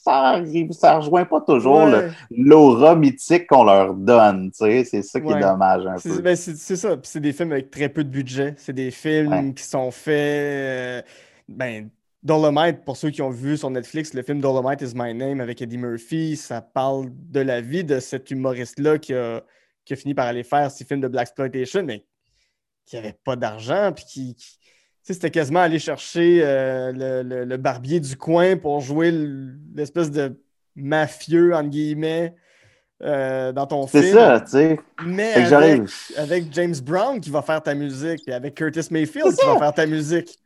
[0.02, 2.10] ça, rejoint pas toujours Ouais.
[2.30, 4.50] l'aura mythique qu'on leur donne.
[4.52, 5.36] C'est ça qui Ouais.
[5.36, 6.20] est dommage un C'est peu.
[6.22, 6.96] ben, c'est- ça.
[7.02, 8.54] C'est des films avec très peu de budget.
[8.56, 9.52] C'est des films Ouais.
[9.54, 10.14] qui sont faits.
[10.16, 11.02] euh,
[11.48, 11.90] ben,
[12.22, 15.60] Dolomite, pour ceux qui ont vu sur Netflix, le film Dolomite is My Name avec
[15.62, 19.42] Eddie Murphy, ça parle de la vie de cet humoriste-là qui a,
[19.84, 22.04] qui a fini par aller faire ces films de Black Exploitation, mais
[22.90, 23.92] qui n'avait pas d'argent.
[23.94, 24.34] Puis qui.
[24.34, 24.58] qui-
[25.02, 29.10] tu sais, c'était quasiment aller chercher euh, le, le- le barbier du coin pour jouer
[29.74, 30.38] l'espèce de
[30.76, 32.34] mafieux, entre guillemets,
[33.02, 34.02] euh, dans ton film.
[34.02, 34.80] C'est ça, tu sais.
[35.06, 35.32] Mais
[36.18, 39.72] avec, James Brown qui va faire ta musique, et avec Curtis Mayfield qui va faire
[39.74, 40.38] ta musique.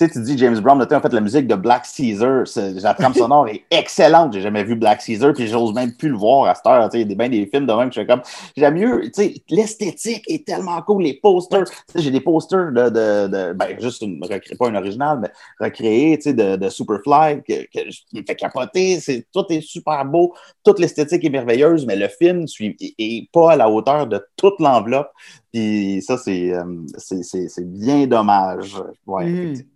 [0.00, 2.44] Tu sais, tu dis James Brown, noté en fait la musique de Black Caesar.
[2.82, 4.32] La trame sonore est excellente.
[4.32, 6.88] J'ai jamais vu Black Caesar, puis j'ose même plus le voir à cette heure.
[6.88, 8.22] Tu sais, Il y a des, ben des films de même que je fais comme.
[8.56, 9.02] J'aime mieux.
[9.02, 11.02] Tu sais, l'esthétique est tellement cool.
[11.02, 11.64] Les posters.
[11.68, 12.88] Tu sais, J'ai des posters de.
[12.88, 14.20] de, de- ben, juste une,
[14.58, 15.30] pas un original, mais
[15.60, 19.00] recréé, tu sais, de, de Superfly, que, que, je- qui me fait capoter.
[19.00, 20.32] C'est, tout est super beau.
[20.64, 24.24] Toute l'esthétique est merveilleuse, mais le film suit, est, est pas à la hauteur de
[24.36, 25.10] toute l'enveloppe.
[25.52, 26.64] Puis ça, c'est, euh,
[26.96, 28.76] c'est, c'est, c'est bien dommage.
[29.06, 29.36] Ouais, Mhm.
[29.42, 29.66] effectivement.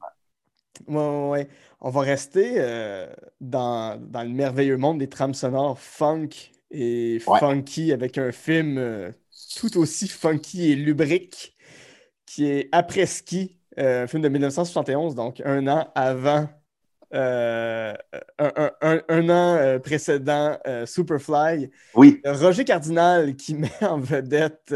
[0.89, 1.49] Ouais, ouais,
[1.81, 3.07] On va rester euh,
[3.41, 6.29] dans, le merveilleux monde des trames sonores funk
[6.71, 9.13] et funky avec un film euh,
[9.57, 11.57] tout aussi funky et lubrique
[12.27, 16.49] qui est Après Ski, un film de 1971, donc un an avant
[17.15, 17.95] euh,
[18.39, 21.71] un, an euh, précédent euh, Superfly.
[21.95, 22.21] Oui.
[22.25, 24.75] Roger Cardinal qui met en vedette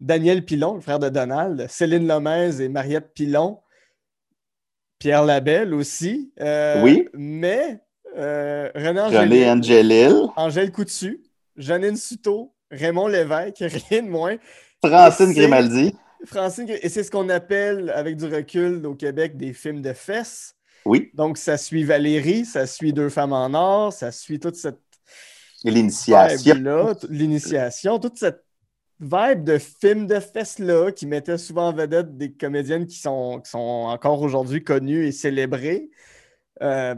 [0.00, 3.58] Daniel Pilon, le frère de Donald, Céline Lomez et Mariette Pilon,
[4.98, 6.32] Pierre Labelle aussi.
[6.82, 7.08] oui.
[7.14, 7.80] Mais
[8.14, 11.22] René Angélil, Angèle Coutu,
[11.56, 14.36] Janine Suto, Raymond Lévesque, rien de moins.
[14.84, 15.94] Francine Grimaldi.
[16.26, 20.54] Francine, et c'est ce qu'on appelle, avec du recul au Québec, des films de fesses.
[20.84, 21.10] Oui.
[21.14, 24.80] Donc, ça suit Valérie, ça suit Deux femmes en or, ça suit toute cette.
[25.64, 26.56] L'initiation.
[27.08, 28.44] L'initiation, toute cette
[29.00, 33.50] vibe de film de fesses-là qui mettait souvent en vedette des comédiennes qui sont, qui
[33.50, 35.90] sont encore aujourd'hui connues et célébrées.
[36.62, 36.94] Euh,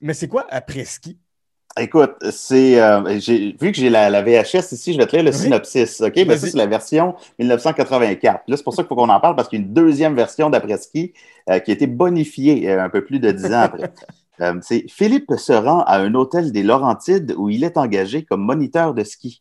[0.00, 1.18] mais c'est quoi après ski?
[1.78, 6.00] Écoute, c'est euh, vu que j'ai la, VHS ici, je vais te lire le synopsis.
[6.02, 6.14] OK?
[6.16, 8.44] Mais ça, c'est la version 1984.
[8.46, 10.14] Là, c'est pour ça qu'il faut qu'on en parle parce qu'il y a une deuxième
[10.14, 11.14] version d'après-ski
[11.50, 13.92] euh, qui a été bonifiée euh, un peu plus de dix ans après.
[14.62, 18.94] c'est Philippe se rend à un hôtel des Laurentides où il est engagé comme moniteur
[18.94, 19.40] de ski.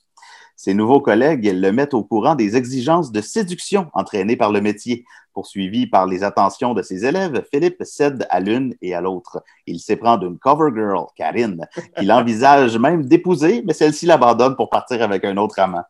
[0.63, 5.03] Ses nouveaux collègues le mettent au courant des exigences de séduction entraînées par le métier.
[5.33, 9.43] Poursuivi par les attentions de ses élèves, Philippe cède à l'une et à l'autre.
[9.67, 15.01] Il s'éprend d'une cover girl, Karine, qu'il envisage même d'épouser, mais celle-ci l'abandonne pour partir
[15.01, 15.83] avec un autre amant.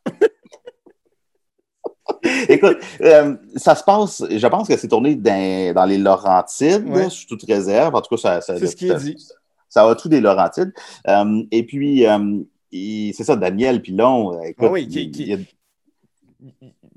[2.50, 7.28] Écoute, euh, ça se passe, je pense que c'est tourné dans, les Laurentides, je suis
[7.28, 7.94] toute réserve.
[7.94, 9.24] En tout cas, ça, c'est ce qui est dit.
[9.70, 10.74] Ça va tout des Laurentides.
[11.08, 12.44] Euh, et puis, euh,
[13.14, 14.42] c'est ça, Daniel Pilon.
[14.42, 14.88] Écoute, ah oui,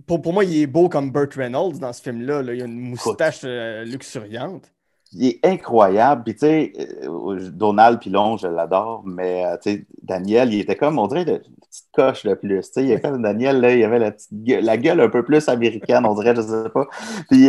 [0.07, 2.43] pour, moi, il est beau comme Burt Reynolds dans ce film-là.
[2.43, 4.73] Il a une moustache euh, luxuriante.
[5.13, 6.23] Il est incroyable.
[6.25, 6.73] Puis, tu sais,
[7.05, 11.23] euh, Donald Pilon, je l'adore, mais, euh, tu sais, Daniel, il était comme, on dirait,
[11.23, 12.61] une petite coche de plus.
[12.67, 15.09] Tu sais, il y avait Daniel, là, il avait la, petite gueule, la gueule un
[15.09, 16.87] peu plus américaine, on dirait, je sais pas.
[17.31, 17.49] Puis,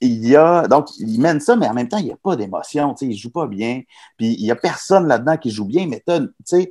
[0.00, 2.36] il, y a, donc, il mène ça, mais en même temps, il n'y a pas
[2.36, 3.82] d'émotion, tu sais, il joue pas bien.
[4.18, 6.70] Puis, il n'y a personne là-dedans qui joue bien, mais tu sais,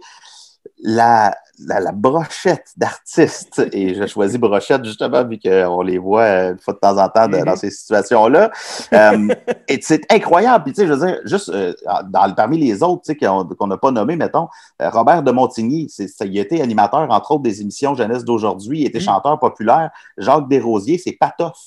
[0.81, 6.59] la, la, brochette d'artistes, et je choisis brochette justement vu qu'on les voit euh, une
[6.59, 7.55] fois de temps en temps dans mhm.
[7.55, 8.49] ces situations-là.
[8.93, 9.27] Euh,
[9.67, 10.63] et c'est incroyable.
[10.63, 11.73] Puis, tu sais, je veux dire, juste euh,
[12.05, 14.47] dans, parmi les autres tu sais, qu'on n'a pas nommé, mettons,
[14.79, 18.99] Robert de Montigny, il a été animateur, entre autres, des émissions jeunesse d'aujourd'hui, il était
[18.99, 19.05] mhm.
[19.05, 19.91] chanteur populaire.
[20.17, 21.57] Jacques Desrosiers, c'est Patoff.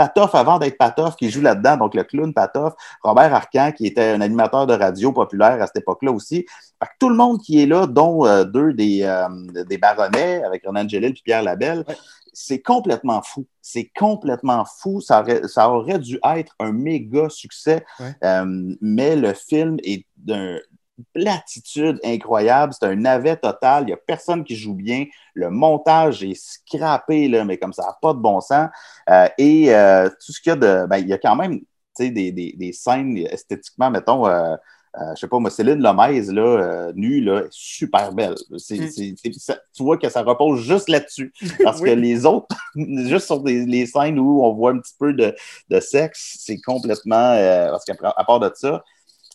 [0.00, 2.72] Patoff avant d'être Patoff qui joue là-dedans, donc le clown Patoff,
[3.02, 6.46] Robert Arcan qui était un animateur de radio populaire à cette époque-là aussi.
[6.98, 9.28] tout le monde qui est là, dont euh, deux des, euh,
[9.64, 11.84] des baronnets avec Renan Angelil et Pierre Labelle,
[12.32, 13.44] c'est complètement fou.
[13.60, 15.02] C'est complètement fou.
[15.02, 17.84] Ça aurait, ça aurait, dû être un méga succès,
[18.24, 20.56] euh, mais le film est d'un
[21.12, 22.72] platitude incroyable.
[22.78, 23.84] C'est un navet total.
[23.84, 25.06] Il n'y a personne qui joue bien.
[25.34, 28.68] Le montage est scrappé, là, mais comme ça n'a pas de bon sens.
[29.08, 30.86] Euh, et euh, tout ce qu'il y a de.
[30.86, 31.60] Ben, il y a quand même
[31.98, 34.26] des, des, des, scènes esthétiquement, mettons.
[34.26, 34.56] Euh,
[35.00, 38.34] euh, je sais pas, moi, Céline Lomez, là, nue, là, super belle.
[38.50, 39.14] Mm.
[39.72, 41.32] tu vois que ça repose juste là-dessus.
[41.62, 45.34] Parce que les autres, juste sur les scènes où on voit un petit peu de,
[45.68, 47.36] de sexe, c'est complètement.
[47.70, 48.82] parce qu'à part de ça,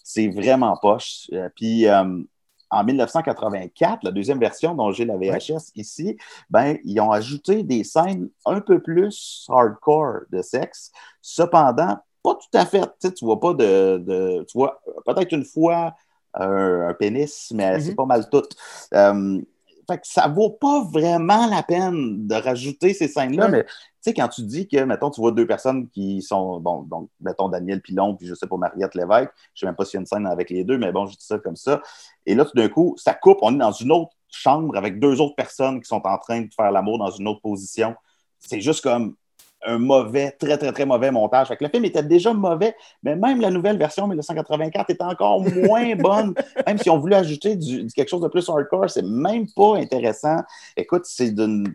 [0.06, 1.28] c'est vraiment poche.
[1.34, 2.22] Euh, puis euh,
[2.70, 6.16] en 1984, la deuxième version dont j'ai la VHS ici,
[6.50, 10.92] ben, ils ont ajouté des scènes un peu plus hardcore de sexe.
[11.22, 12.88] Cependant, pas tout à fait.
[13.00, 14.46] Tu vois pas de.
[14.48, 15.96] tu vois peut-être une fois
[16.36, 17.96] un, pénis, mais c'est mm-hmm.
[17.96, 18.44] pas mal tout.
[18.94, 19.42] Euh,
[19.88, 23.72] fait que ça vaut pas vraiment la peine de rajouter ces scènes-là, mais tu
[24.02, 27.50] sais, quand tu dis que, mettons, tu vois deux personnes qui sont, bon, donc, mettons,
[27.50, 30.02] Daniel Pilon, puis je sais pas, Mariette Lévesque, je sais même pas s'il y a
[30.02, 31.82] une scène avec les deux, mais bon, je dis ça comme ça.
[32.26, 35.22] Et là, tout d'un coup, ça coupe, on est dans une autre chambre avec deux
[35.22, 37.96] autres personnes qui sont en train de faire l'amour dans une autre position.
[38.40, 39.16] C'est juste comme,
[39.66, 41.48] un mauvais, très, très, très mauvais montage.
[41.48, 45.42] Fait que le film était déjà mauvais, mais même la nouvelle version 1984 était encore
[45.42, 46.34] moins bonne.
[46.66, 50.38] même si on voulait ajouter du, quelque chose de plus hardcore, c'est même pas intéressant.
[50.78, 51.74] Écoute, c'est d'une.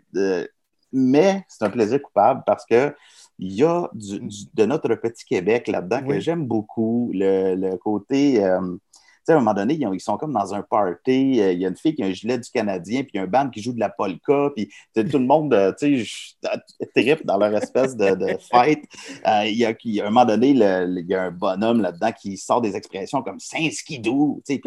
[0.91, 2.93] mais c'est un plaisir coupable parce que
[3.39, 7.09] il y a de notre petit Québec là-dedans que j'aime beaucoup.
[7.13, 8.43] Le, côté.
[8.43, 8.77] Euh,
[9.25, 11.41] sais, à un moment donné, ils, sont comme dans un party.
[11.41, 13.19] Euh, il y a une fille qui a un gilet du Canadien, puis il y
[13.19, 16.57] a un band qui joue de la polka, puis tout le monde, euh, tu sais,
[16.95, 18.83] trip dans leur espèce de, de fête.
[19.27, 22.11] Euh, il, y a, il, à un moment donné, il y a un bonhomme là-dedans
[22.11, 24.41] qui sort des expressions comme Saint-Skidoo.
[24.45, 24.61] Tu sais,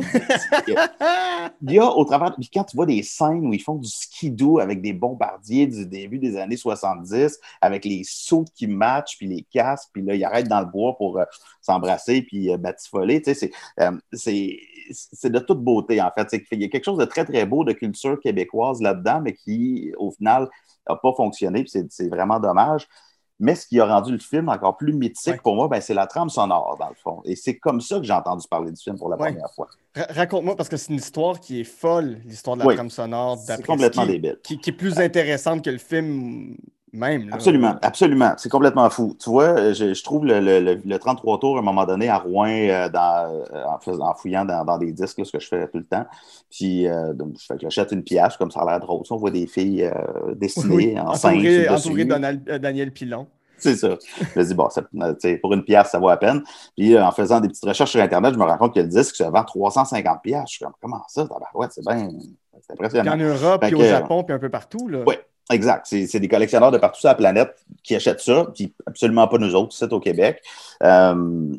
[1.62, 3.88] il y a au travers, puis quand tu vois des scènes où ils font du
[3.88, 9.26] skidoo avec des bombardiers du début des années 70, avec les sauts qui matchent, puis
[9.26, 11.20] les casques, puis là, ils arrêtent dans le bois pour
[11.60, 13.22] s'embrasser, puis batifoler.
[13.22, 13.50] Tu sais,
[14.12, 14.43] c'est
[14.90, 16.28] c'est de toute beauté, en fait.
[16.52, 19.92] Il y a quelque chose de très, très beau de culture québécoise là-dedans, mais qui,
[19.98, 20.48] au final,
[20.88, 22.86] n'a pas fonctionné, c'est vraiment dommage.
[23.40, 26.06] Mais ce qui a rendu le film encore plus mythique pour moi, ben, c'est la
[26.06, 27.20] trame sonore, dans le fond.
[27.24, 29.68] Et c'est comme ça que j'ai entendu parler du film pour la première fois.
[29.96, 33.38] Raconte-moi, parce que c'est une histoire qui est folle, l'histoire de la trame sonore.
[33.38, 34.38] C'est complètement débile.
[34.44, 36.56] Qui, qui, est plus intéressante que le film
[36.94, 37.28] même.
[37.32, 38.34] Absolument, absolument.
[38.38, 39.16] C'est complètement fou.
[39.22, 44.00] Tu vois, je, trouve le, 33 tours à un moment donné à Rouen euh, euh,
[44.00, 46.06] en, fouillant dans, des disques, ce que je fais tout le temps.
[46.50, 47.12] Puis euh,
[47.50, 49.02] je j'achète une pièce, comme ça a l'air drôle.
[49.10, 49.90] On voit des filles
[50.36, 53.26] dessinées en entourées, entourées de Daniel Pilon.
[53.56, 53.96] C'est ça.
[54.34, 54.68] Je me dis, bon,
[55.40, 56.42] pour une pièce, ça vaut à peine.
[56.76, 59.16] Puis en faisant des petites recherches sur Internet, je me rends compte que le disque
[59.16, 60.42] se vend 350 pièces.
[60.46, 61.26] Je suis comme, comment ça?
[61.54, 62.08] Ouais, c'est bien.
[62.60, 63.12] C'est impressionnant.
[63.12, 64.88] En Europe, puis au Japon, puis un peu partout.
[65.06, 65.14] Oui,
[65.50, 65.86] Exact.
[65.86, 69.54] C'est des collectionneurs de partout sur la planète qui achètent ça, puis absolument pas nous
[69.54, 70.42] autres, c'est au Québec.
[70.82, 71.54] Euh,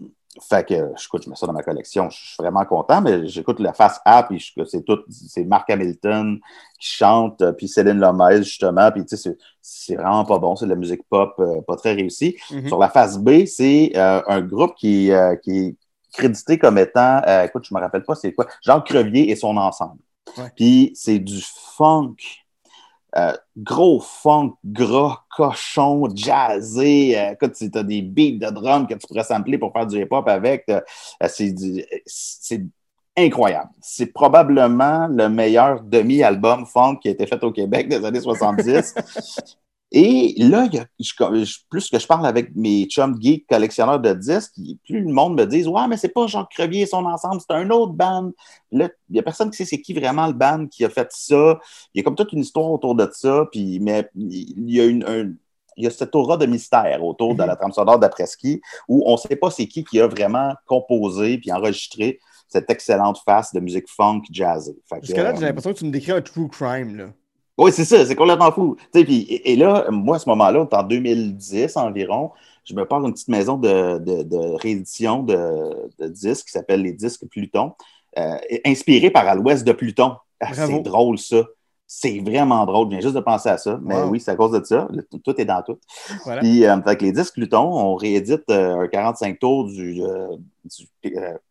[0.49, 2.09] fait que, écoute, je mets ça dans ma collection.
[2.09, 6.39] Je suis vraiment content, mais j'écoute la face A, puis c'est tout, c'est Mark Hamilton
[6.79, 10.65] qui chante, euh, puis Céline Lomez, justement, puis tu sais, c'est vraiment pas bon, c'est
[10.65, 12.35] de la musique pop euh, pas très réussie.
[12.49, 12.67] Mm-hmm.
[12.67, 15.11] Sur la face B, c'est un groupe qui,
[15.43, 15.75] qui est
[16.11, 19.99] crédité comme étant, écoute, je me rappelle pas c'est quoi, Jean Crevier et son ensemble.
[20.55, 21.39] Puis c'est du
[21.77, 22.15] funk
[23.17, 27.17] euh, gros funk, gras, cochon, jazzé.
[27.17, 30.01] Euh, écoute, tu as des beats de drum que tu pourrais sampler pour faire du
[30.01, 30.65] hip-hop avec.
[30.69, 30.81] Euh,
[32.05, 32.61] c'est
[33.17, 33.69] incroyable.
[33.81, 38.95] C'est probablement le meilleur demi-album funk qui a été fait au Québec des années 70.
[39.91, 40.67] Et là,
[41.69, 45.45] plus que je parle avec mes chums geeks collectionneurs de disques, plus le monde me
[45.45, 48.31] dit Ouais, mais c'est pas Jean Crevier et son ensemble, c'est un autre band.
[48.71, 51.07] Là, il n'y a personne qui sait c'est qui vraiment le band qui a fait
[51.11, 51.59] ça.
[51.93, 54.85] Il y a comme toute une histoire autour de ça, puis, mais il y a
[54.85, 55.37] une,
[55.77, 57.57] il y a cette aura de mystère autour de la mhm.
[57.57, 61.51] trame sonore d'après-ski où on ne sait pas c'est qui qui a vraiment composé puis
[61.51, 64.77] enregistré cette excellente face de musique funk jazzée.
[64.89, 66.95] Parce que là, j'ai l'impression que tu me décris un true crime.
[66.95, 67.05] Là.
[67.57, 68.75] Oui, c'est ça, c'est complètement fou.
[68.93, 72.31] et, là, moi, à ce moment-là, en 2010 environ,
[72.65, 77.73] je me parle d'une petite maison de, réédition de, disques qui s'appelle Les Disques Pluton,
[78.17, 80.15] euh, inspiré par À l'Ouest de Pluton.
[80.41, 81.43] Ah, c'est drôle, ça.
[81.87, 82.87] C'est vraiment drôle.
[82.87, 83.79] Je viens juste de penser à ça.
[83.83, 84.87] Mais oui, c'est à cause de ça.
[85.23, 85.77] tout est dans tout.
[86.39, 90.01] Puis, euh, avec les disques Pluton, on réédite euh, un 45 tours du,
[90.65, 90.87] du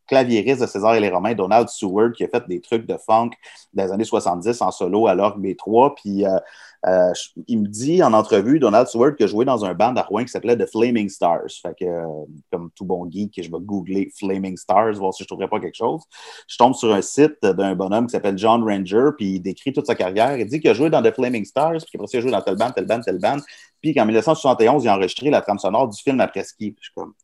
[0.07, 3.31] claviériste de César et les Romains, Donald Seward, qui a fait des trucs de funk
[3.73, 5.95] dans les années 70 en solo à l'orgue B3.
[5.95, 6.39] Puis euh,
[6.87, 7.13] euh,
[7.49, 10.29] il me dit en entrevue, Donald Seward, que jouait dans un band à Rouen qui
[10.29, 11.51] s'appelait The Flaming Stars.
[11.63, 12.07] Fait que, euh,
[12.53, 15.61] comme tout bon geek, je vais googler Flaming Stars, voir si je ne trouverais pas
[15.61, 16.03] quelque chose.
[16.47, 19.87] Je tombe sur un site d'un bonhomme qui s'appelle John Ranger, puis il décrit toute
[19.87, 20.37] sa carrière.
[20.37, 22.57] Il dit qu'il a joué dans The Flaming Stars, puis qu'il a joué dans tel
[22.57, 23.39] band, tel band, tel band.
[23.81, 26.75] Puis qu'en 1971, il a enregistré la trame sonore du film Après-ski.
[26.79, 27.15] Je suis comme,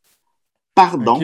[0.73, 1.19] pardon?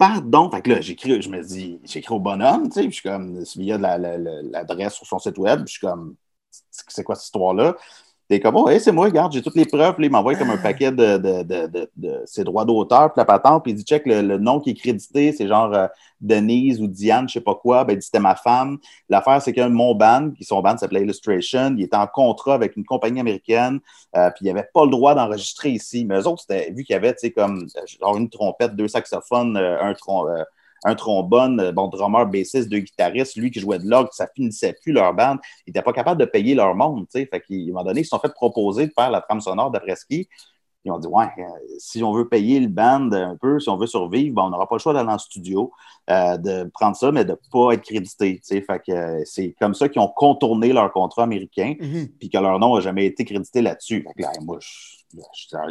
[0.00, 0.50] Pardon?
[0.50, 3.08] Fait que là, j'écris, je me dis, j'écris au bonhomme, tu sais, puis je suis
[3.08, 6.16] comme, il y a l'adresse sur son site web, je suis comme,
[6.70, 7.76] c'est quoi cette histoire-là?
[8.30, 9.96] T'es comme, oh, c'est moi, regarde, j'ai toutes les preuves.
[9.96, 13.72] Puis il m'envoie comme un paquet de, de, ses droits d'auteur, puis la patente, puis
[13.72, 15.88] il dit, check, le, nom qui est crédité, c'est genre euh,
[16.20, 17.82] Denise ou Diane, je sais pas quoi.
[17.82, 18.78] Ben, il dit, c'était ma femme.
[19.08, 22.76] L'affaire, c'est que mon band, puis son band s'appelait Illustration, il était en contrat avec
[22.76, 23.80] une compagnie américaine,
[24.14, 26.04] euh, puis il avait pas le droit d'enregistrer ici.
[26.04, 27.66] Mais eux autres, c'était, vu qu'il y avait, tu sais, comme,
[28.00, 30.28] genre une trompette, deux saxophones, euh, un tron
[30.84, 34.74] un trombone, euh, bon, drummer, bassiste, deux guitaristes, lui qui jouait de l'orgue, ça finissait
[34.82, 35.38] plus leur bande.
[35.66, 37.28] Ils n'étaient pas capables de payer leur monde, tu sais.
[37.30, 39.70] Fait qu'à un moment donné, ils se sont fait proposer de faire la trame sonore
[39.70, 40.28] d'après-ski.
[40.84, 41.42] Ils ont dit, ouais, euh,
[41.78, 44.76] si on veut payer le band un peu, si on veut survivre, on n'aura pas
[44.76, 45.72] le choix d'aller en studio,
[46.08, 48.40] euh, de prendre ça, mais de ne pas être crédité.
[48.42, 52.12] Fait que c'est comme ça qu'ils ont contourné leur contrat américain, mm-hmm.
[52.18, 54.06] puis que leur nom n'a jamais été crédité là-dessus.
[54.06, 54.58] Fait que là, moi,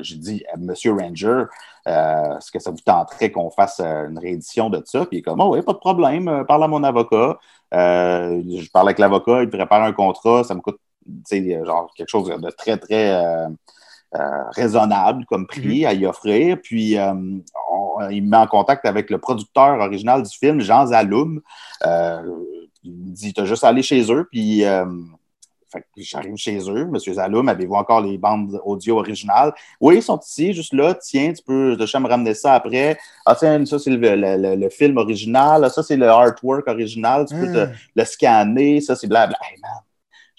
[0.02, 0.74] j'ai dit à M.
[1.00, 1.44] Ranger,
[1.88, 5.06] euh, est-ce que ça vous tenterait qu'on fasse euh, une réédition de ça?
[5.06, 7.40] Puis il est comme, oh, oui, pas de problème, euh, parle à mon avocat.
[7.72, 10.80] je parle avec l'avocat, il prépare un contrat, ça me coûte
[11.32, 13.48] genre quelque chose de très, très
[14.12, 15.88] raisonnable comme prix mm-hmm.
[15.88, 16.58] à y offrir.
[16.62, 21.42] Puis il me met en contact avec le producteur original du film, Jean Zaloum.
[21.84, 24.66] il me dit, tu as juste à aller chez eux, puis
[25.98, 26.86] j'arrive chez eux.
[26.86, 29.54] Monsieur Zaloum, avez-vous encore les bandes audio originales?
[29.80, 30.94] Oui, ils sont ici, juste là.
[30.96, 32.98] Tiens, tu peux me ramener ça après.
[33.26, 35.70] Ah, tiens, ça, c'est le, le, le, film original.
[35.70, 37.26] Ça, c'est le artwork original.
[37.28, 37.72] Tu peux te, Ah.
[37.96, 38.82] le scanner.
[38.82, 39.38] Ça, c'est blabla.
[39.42, 39.72] Hey, man,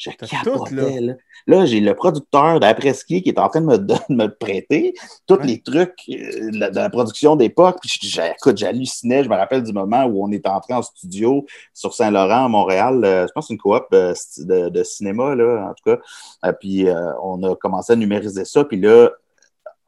[0.01, 1.01] je capotais, tout, là.
[1.01, 1.15] là.
[1.47, 4.95] Là, j'ai le producteur d'après-ski qui est en train de me, de me le prêter.
[5.27, 5.47] Tous Ouais.
[5.47, 7.79] les trucs euh, de la, de la production d'époque.
[7.83, 7.91] Puis,
[8.37, 9.25] écoute, j'hallucinais.
[9.25, 11.45] Je me rappelle du moment où on est entré en studio
[11.75, 13.05] sur Saint-Laurent, à Montréal.
[13.05, 16.01] euh, je pense que c'est une coop euh, de, de cinéma, là, en tout cas.
[16.47, 16.87] Euh, puis,
[17.23, 18.65] on a commencé à numériser ça.
[18.65, 19.11] Puis là,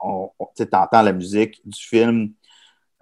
[0.01, 2.33] on, on- tu la musique du film.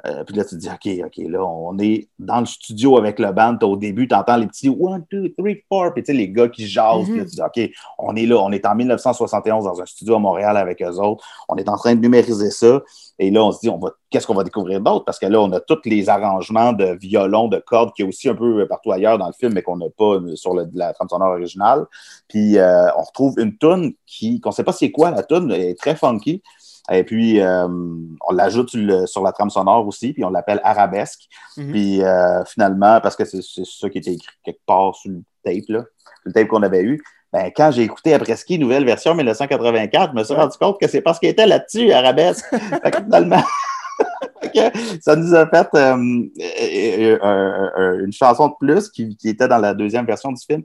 [0.07, 3.19] Euh, puis là, tu te dis, OK, OK, là, on est dans le studio avec
[3.19, 3.59] le band.
[3.63, 5.93] Au début, tu entends les petits one, two, three, four.
[5.93, 7.05] Puis tu sais, les gars qui jasent.
[7.05, 8.37] Puis là, tu dis, OK, on est là.
[8.39, 11.25] On est en 1971 dans un studio à Montréal avec eux autres.
[11.49, 12.81] On est en train de numériser ça.
[13.19, 15.05] Et là, on se dit, on va, qu'est-ce qu'on va découvrir d'autre?
[15.05, 18.29] Parce que là, on a tous les arrangements de violon, de cordes, qui est aussi
[18.29, 21.09] un peu partout ailleurs dans le film, mais qu'on n'a pas sur le- la trame
[21.09, 21.85] sonore originale.
[22.29, 25.53] Puis, euh, on retrouve une toune qui, qu'on ne sait pas c'est quoi la toune,
[25.53, 26.43] elle est très funky.
[26.91, 28.71] Et puis, euh, on l'ajoute
[29.07, 31.29] sur, la trame sonore aussi, puis on l'appelle Arabesque.
[31.57, 31.71] Mhm.
[31.71, 35.69] Puis, euh, finalement, parce que c'est ça qui était écrit quelque part sur le tape,
[35.69, 35.85] là,
[36.25, 40.25] le tape qu'on avait eu, ben, quand j'ai écouté après-ski, nouvelle version 1984, je me
[40.25, 42.45] suis rendu compte que c'est parce qu'il était là-dessus, Arabesque.
[42.51, 43.43] Fait que finalement,
[45.01, 45.95] ça nous a fait euh,
[48.05, 50.63] une chanson de plus qui, qui était dans la deuxième version du film.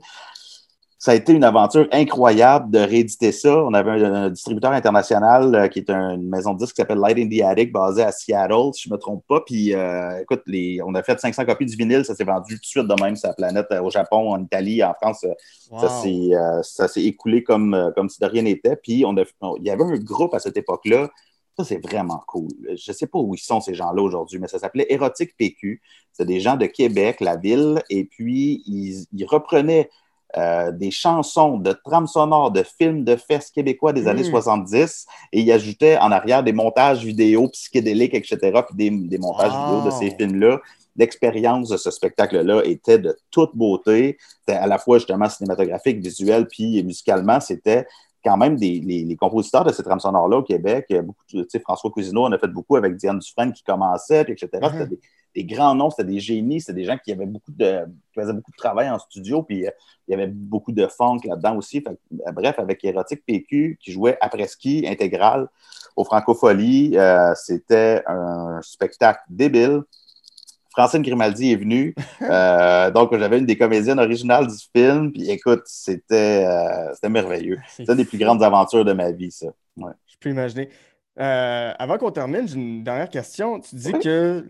[1.06, 3.62] Ça a été une aventure incroyable de rééditer ça.
[3.62, 6.82] On avait un, un distributeur international euh, qui est un- une maison de disques qui
[6.82, 9.40] s'appelle Light in the Attic, basée à Seattle, si je ne me trompe pas.
[9.46, 12.04] Puis, euh, écoute, les, on a fait 500 copies du vinyle.
[12.04, 14.42] Ça s'est vendu tout de suite de même sur la planète, euh, au Japon, en
[14.42, 15.24] Italie, en France.
[15.70, 15.80] Wow.
[16.64, 18.74] ça s'est, écoulé comme, comme si de rien n'était.
[18.74, 19.14] Puis, on-
[19.58, 21.08] il y avait un groupe à cette époque-là.
[21.56, 22.48] Ça, c'est vraiment cool.
[22.74, 25.80] Je ne sais pas où ils sont, ces gens-là, aujourd'hui, mais ça s'appelait Érotique PQ.
[26.12, 27.80] C'est des gens de Québec, la ville.
[27.90, 29.88] Et puis, ils, ils reprenaient
[30.36, 34.08] euh, des chansons de trames sonores de films de fesses québécois des Mm.
[34.08, 39.18] années 70 et ils ajoutaient en arrière des montages vidéo psychédéliques, etc., puis des, des
[39.18, 39.60] montages Wow.
[39.60, 40.60] vidéo de ces films-là.
[40.96, 44.16] L'expérience de ce spectacle-là était de toute beauté.
[44.40, 47.86] C'était à la fois justement cinématographique, visuel, puis musicalement, c'était
[48.24, 50.86] quand même des, les, les compositeurs de ces trames sonores-là au Québec.
[50.88, 53.52] Il a Beaucoup, de- tu sais, François Cousineau en a fait beaucoup avec Diane Dufresne
[53.52, 54.48] qui commençait, puis etc.
[54.54, 54.70] Mhm.
[54.72, 55.00] C'était des,
[55.36, 58.32] des grands noms, c'était des génies, c'était des gens qui avaient beaucoup de, qui faisaient
[58.32, 59.70] beaucoup de travail en studio, puis euh,
[60.08, 61.82] il y avait beaucoup de funk là-dedans aussi.
[61.82, 65.48] Fait euh, bref, avec Érotique PQ qui jouait après-ski intégral
[65.94, 69.82] au Francophonie, euh, c'était un spectacle débile.
[70.70, 71.94] Francine Grimaldi est venue.
[72.22, 75.12] Euh, donc, j'avais une des comédiennes originales du film.
[75.12, 77.58] Puis écoute, c'était euh, c'était merveilleux.
[77.68, 79.46] C'est C'est une des plus grandes aventures de ma vie, ça.
[79.76, 79.92] Ouais.
[80.06, 80.70] Je peux imaginer.
[81.18, 83.60] Euh, avant qu'on termine, j'ai une dernière question.
[83.60, 84.00] Tu dis Oui.
[84.00, 84.46] que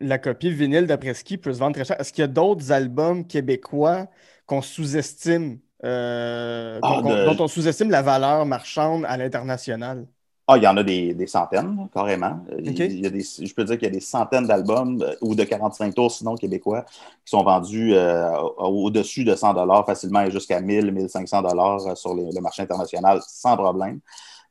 [0.00, 2.00] la copie vinyle d'après-ski peut se vendre très cher.
[2.00, 4.06] Est-ce qu'il y a d'autres albums québécois
[4.46, 10.06] qu'on sous-estime, euh, Ah, de- dont on sous-estime la valeur marchande à l'international?
[10.48, 12.44] Ah, il y en a des, des centaines, carrément.
[12.56, 15.34] Il y a des, je peux dire qu'il y a des centaines d'albums euh, ou
[15.34, 16.84] de 45 tours, sinon québécois,
[17.24, 19.54] qui sont vendus euh, au- au-dessus de 100
[19.84, 23.98] facilement et jusqu'à 1000, 1500 dollars sur le marché international sans problème.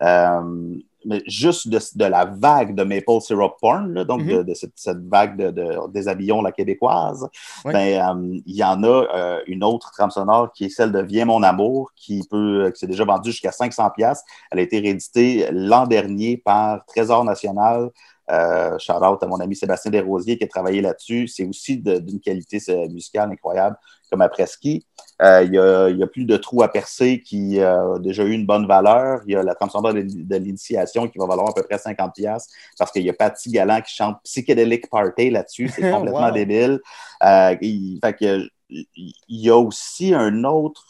[0.04, 0.76] Euh,
[1.08, 4.38] mais juste de, de la vague de Maple Syrup Porn, là, donc Mhm.
[4.38, 7.28] de, de cette, cette vague de, de déshabillons la québécoise,
[7.74, 7.76] ben,
[8.18, 11.26] euh, il y en a euh, une autre trame sonore qui est celle de Viens
[11.26, 14.24] mon amour, qui peut, qui s'est déjà vendue jusqu'à 500 pièces.
[14.50, 17.92] Elle a été rééditée l'an dernier par Trésor National.
[18.32, 21.28] Euh, shout out à mon ami Sébastien Desrosiers qui a travaillé là-dessus.
[21.28, 23.78] C'est aussi d'une qualité euh, musicale incroyable,
[24.10, 24.86] comme après-ski.
[25.22, 28.00] Euh, il, y a, il y a plus de trous à percer qui euh, a
[28.00, 29.22] déjà eu une bonne valeur.
[29.28, 32.14] Il y a la sonore de, de l'initiation qui va valoir à peu près 50
[32.16, 32.48] pièces
[32.78, 35.70] parce qu'il y a Patty Galland qui chante Psychedelic Party là-dessus.
[35.70, 36.32] C'est complètement Wow.
[36.32, 36.80] débile.
[37.24, 40.84] Euh, il, fait que, il y a aussi un autre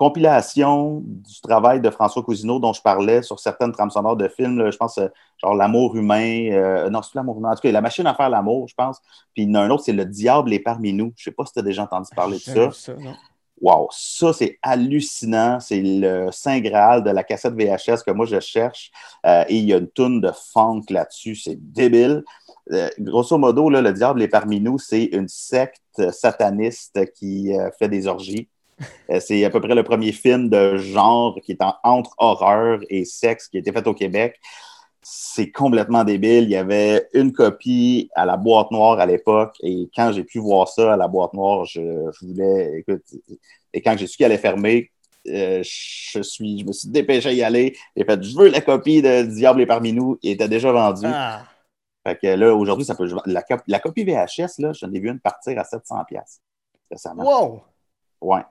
[0.00, 4.56] compilation du travail de François Cousineau dont je parlais sur certaines trames sonores de films.
[4.56, 4.70] là.
[4.70, 6.48] je pense euh, genre L'amour humain.
[6.52, 7.50] euh, non, c'est L'amour humain.
[7.50, 8.98] En tout cas, La machine à faire l'amour, je pense.
[9.34, 11.12] Puis il y en a un autre, c'est Le diable est parmi nous.
[11.16, 12.70] Je sais pas si tu as déjà entendu parler de ça.
[12.72, 13.14] ça, non?
[13.60, 15.60] Wow, ça, c'est hallucinant.
[15.60, 18.90] C'est le Saint Graal de la cassette VHS que moi, je cherche.
[19.26, 21.36] Euh, et il y a une toune de funk là-dessus.
[21.36, 22.24] C'est débile.
[22.72, 24.78] Euh, grosso modo, là, le diable est parmi nous.
[24.78, 28.48] C'est une secte sataniste qui euh, fait des orgies.
[29.10, 32.80] Euh, c'est à peu près le premier film de genre qui est en, entre horreur
[32.88, 34.38] et sexe qui a été fait au Québec.
[35.02, 36.44] C'est complètement débile.
[36.44, 40.38] Il y avait une copie à la boîte noire à l'époque et quand j'ai pu
[40.38, 43.02] voir ça à la boîte noire, je, je voulais, écoute,
[43.72, 44.90] et quand j'ai su qu'elle allait fermer,
[45.28, 47.76] euh, je, suis, je me suis dépêché à y aller.
[47.96, 50.18] J'ai fait, je veux la copie de Diable est parmi nous.
[50.22, 51.06] Il était déjà vendu.
[51.06, 51.44] Ah,
[52.06, 53.08] Fait que là, aujourd'hui, ça peut.
[53.26, 56.04] La, cop- la copie VHS, là, j'en ai vu une partir à 700$.
[56.06, 56.40] piastres
[56.90, 57.24] récemment.
[57.24, 57.62] wow!
[58.20, 58.42] Ouais.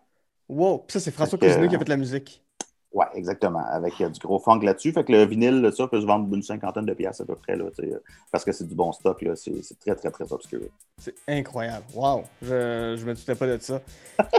[0.50, 0.80] Wow!
[0.80, 2.44] Puis ça, c'est François Cousineau qui a fait la musique.
[2.92, 3.64] Ouais, exactement.
[3.72, 4.92] Avec euh, du gros funk là-dessus.
[4.92, 7.36] Fait que le vinyle, là, ça peut se vendre d'une cinquantaine de pièces à peu
[7.36, 8.00] près, là, euh,
[8.32, 9.22] parce que c'est du bon stock.
[9.22, 9.36] là.
[9.36, 10.62] C'est c'est très, très, très obscur.
[10.98, 11.86] C'est incroyable.
[11.94, 12.24] Wow!
[12.42, 13.80] Je, je me doutais pas de ça.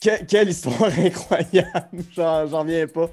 [0.00, 2.04] Que- quelle histoire incroyable!
[2.12, 3.08] J'en j'en reviens pas.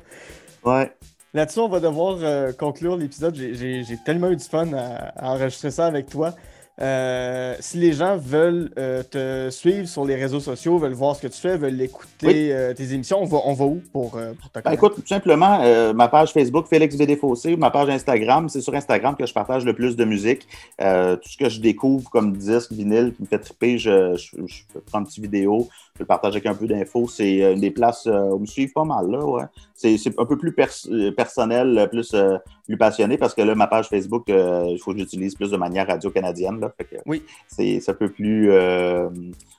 [0.63, 0.91] Ouais.
[1.33, 3.35] Là-dessus, on va devoir euh, conclure l'épisode.
[3.35, 6.35] J'ai- J'ai j'ai tellement eu du fun à, à enregistrer ça avec toi.
[6.81, 11.21] Euh, si les gens veulent euh, te suivre sur les réseaux sociaux, veulent voir ce
[11.21, 12.51] que tu fais, veulent écouter Oui.
[12.51, 15.93] euh, tes émissions, on va, on va où pour, pour te Ben, écoute, tout simplement,
[15.93, 19.63] ma page Facebook, Félix BD Fossé, ma page Instagram, c'est sur Instagram que je partage
[19.63, 20.47] le plus de musique.
[20.77, 24.79] Tout ce que je découvre comme disque, vinyle, qui me fait triper, je, je, je
[24.85, 27.07] prends une petite vidéo, je le partage avec un peu d'infos.
[27.07, 29.43] C'est euh, une des places euh, où me suivent pas mal, là, ouais.
[29.73, 33.55] C'est c'est un peu plus pers- euh, personnel, plus, euh, plus passionné, parce que là,
[33.55, 36.59] ma page Facebook, euh, il faut que j'utilise plus de manière radio-canadienne,
[37.05, 37.23] Oui.
[37.47, 38.51] C'est c'est un peu plus...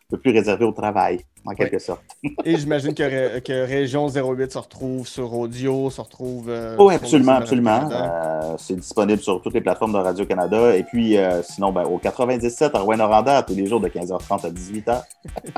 [0.09, 2.03] un peu plus réservé au travail, en quelque sorte.
[2.45, 6.49] Et j'imagine que, que Région 08 se retrouve sur audio, se retrouve.
[6.49, 7.89] euh, Oui, sur absolument, absolument.
[7.91, 10.77] Euh, c'est disponible sur toutes les plateformes de Radio-Canada.
[10.77, 14.51] Et puis, euh, sinon, ben, au 97 à Rouen-Noranda, tous les jours de 15h30 à
[14.51, 15.03] 18h.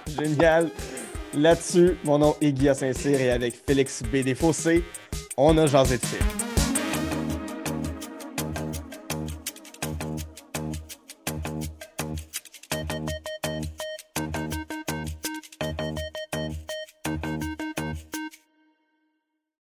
[0.19, 0.71] Génial.
[1.35, 4.35] Là-dessus, mon nom est Guy Saint-Cyr et avec Félix B.
[4.35, 4.83] Fossé,
[5.37, 6.48] on a jasé de.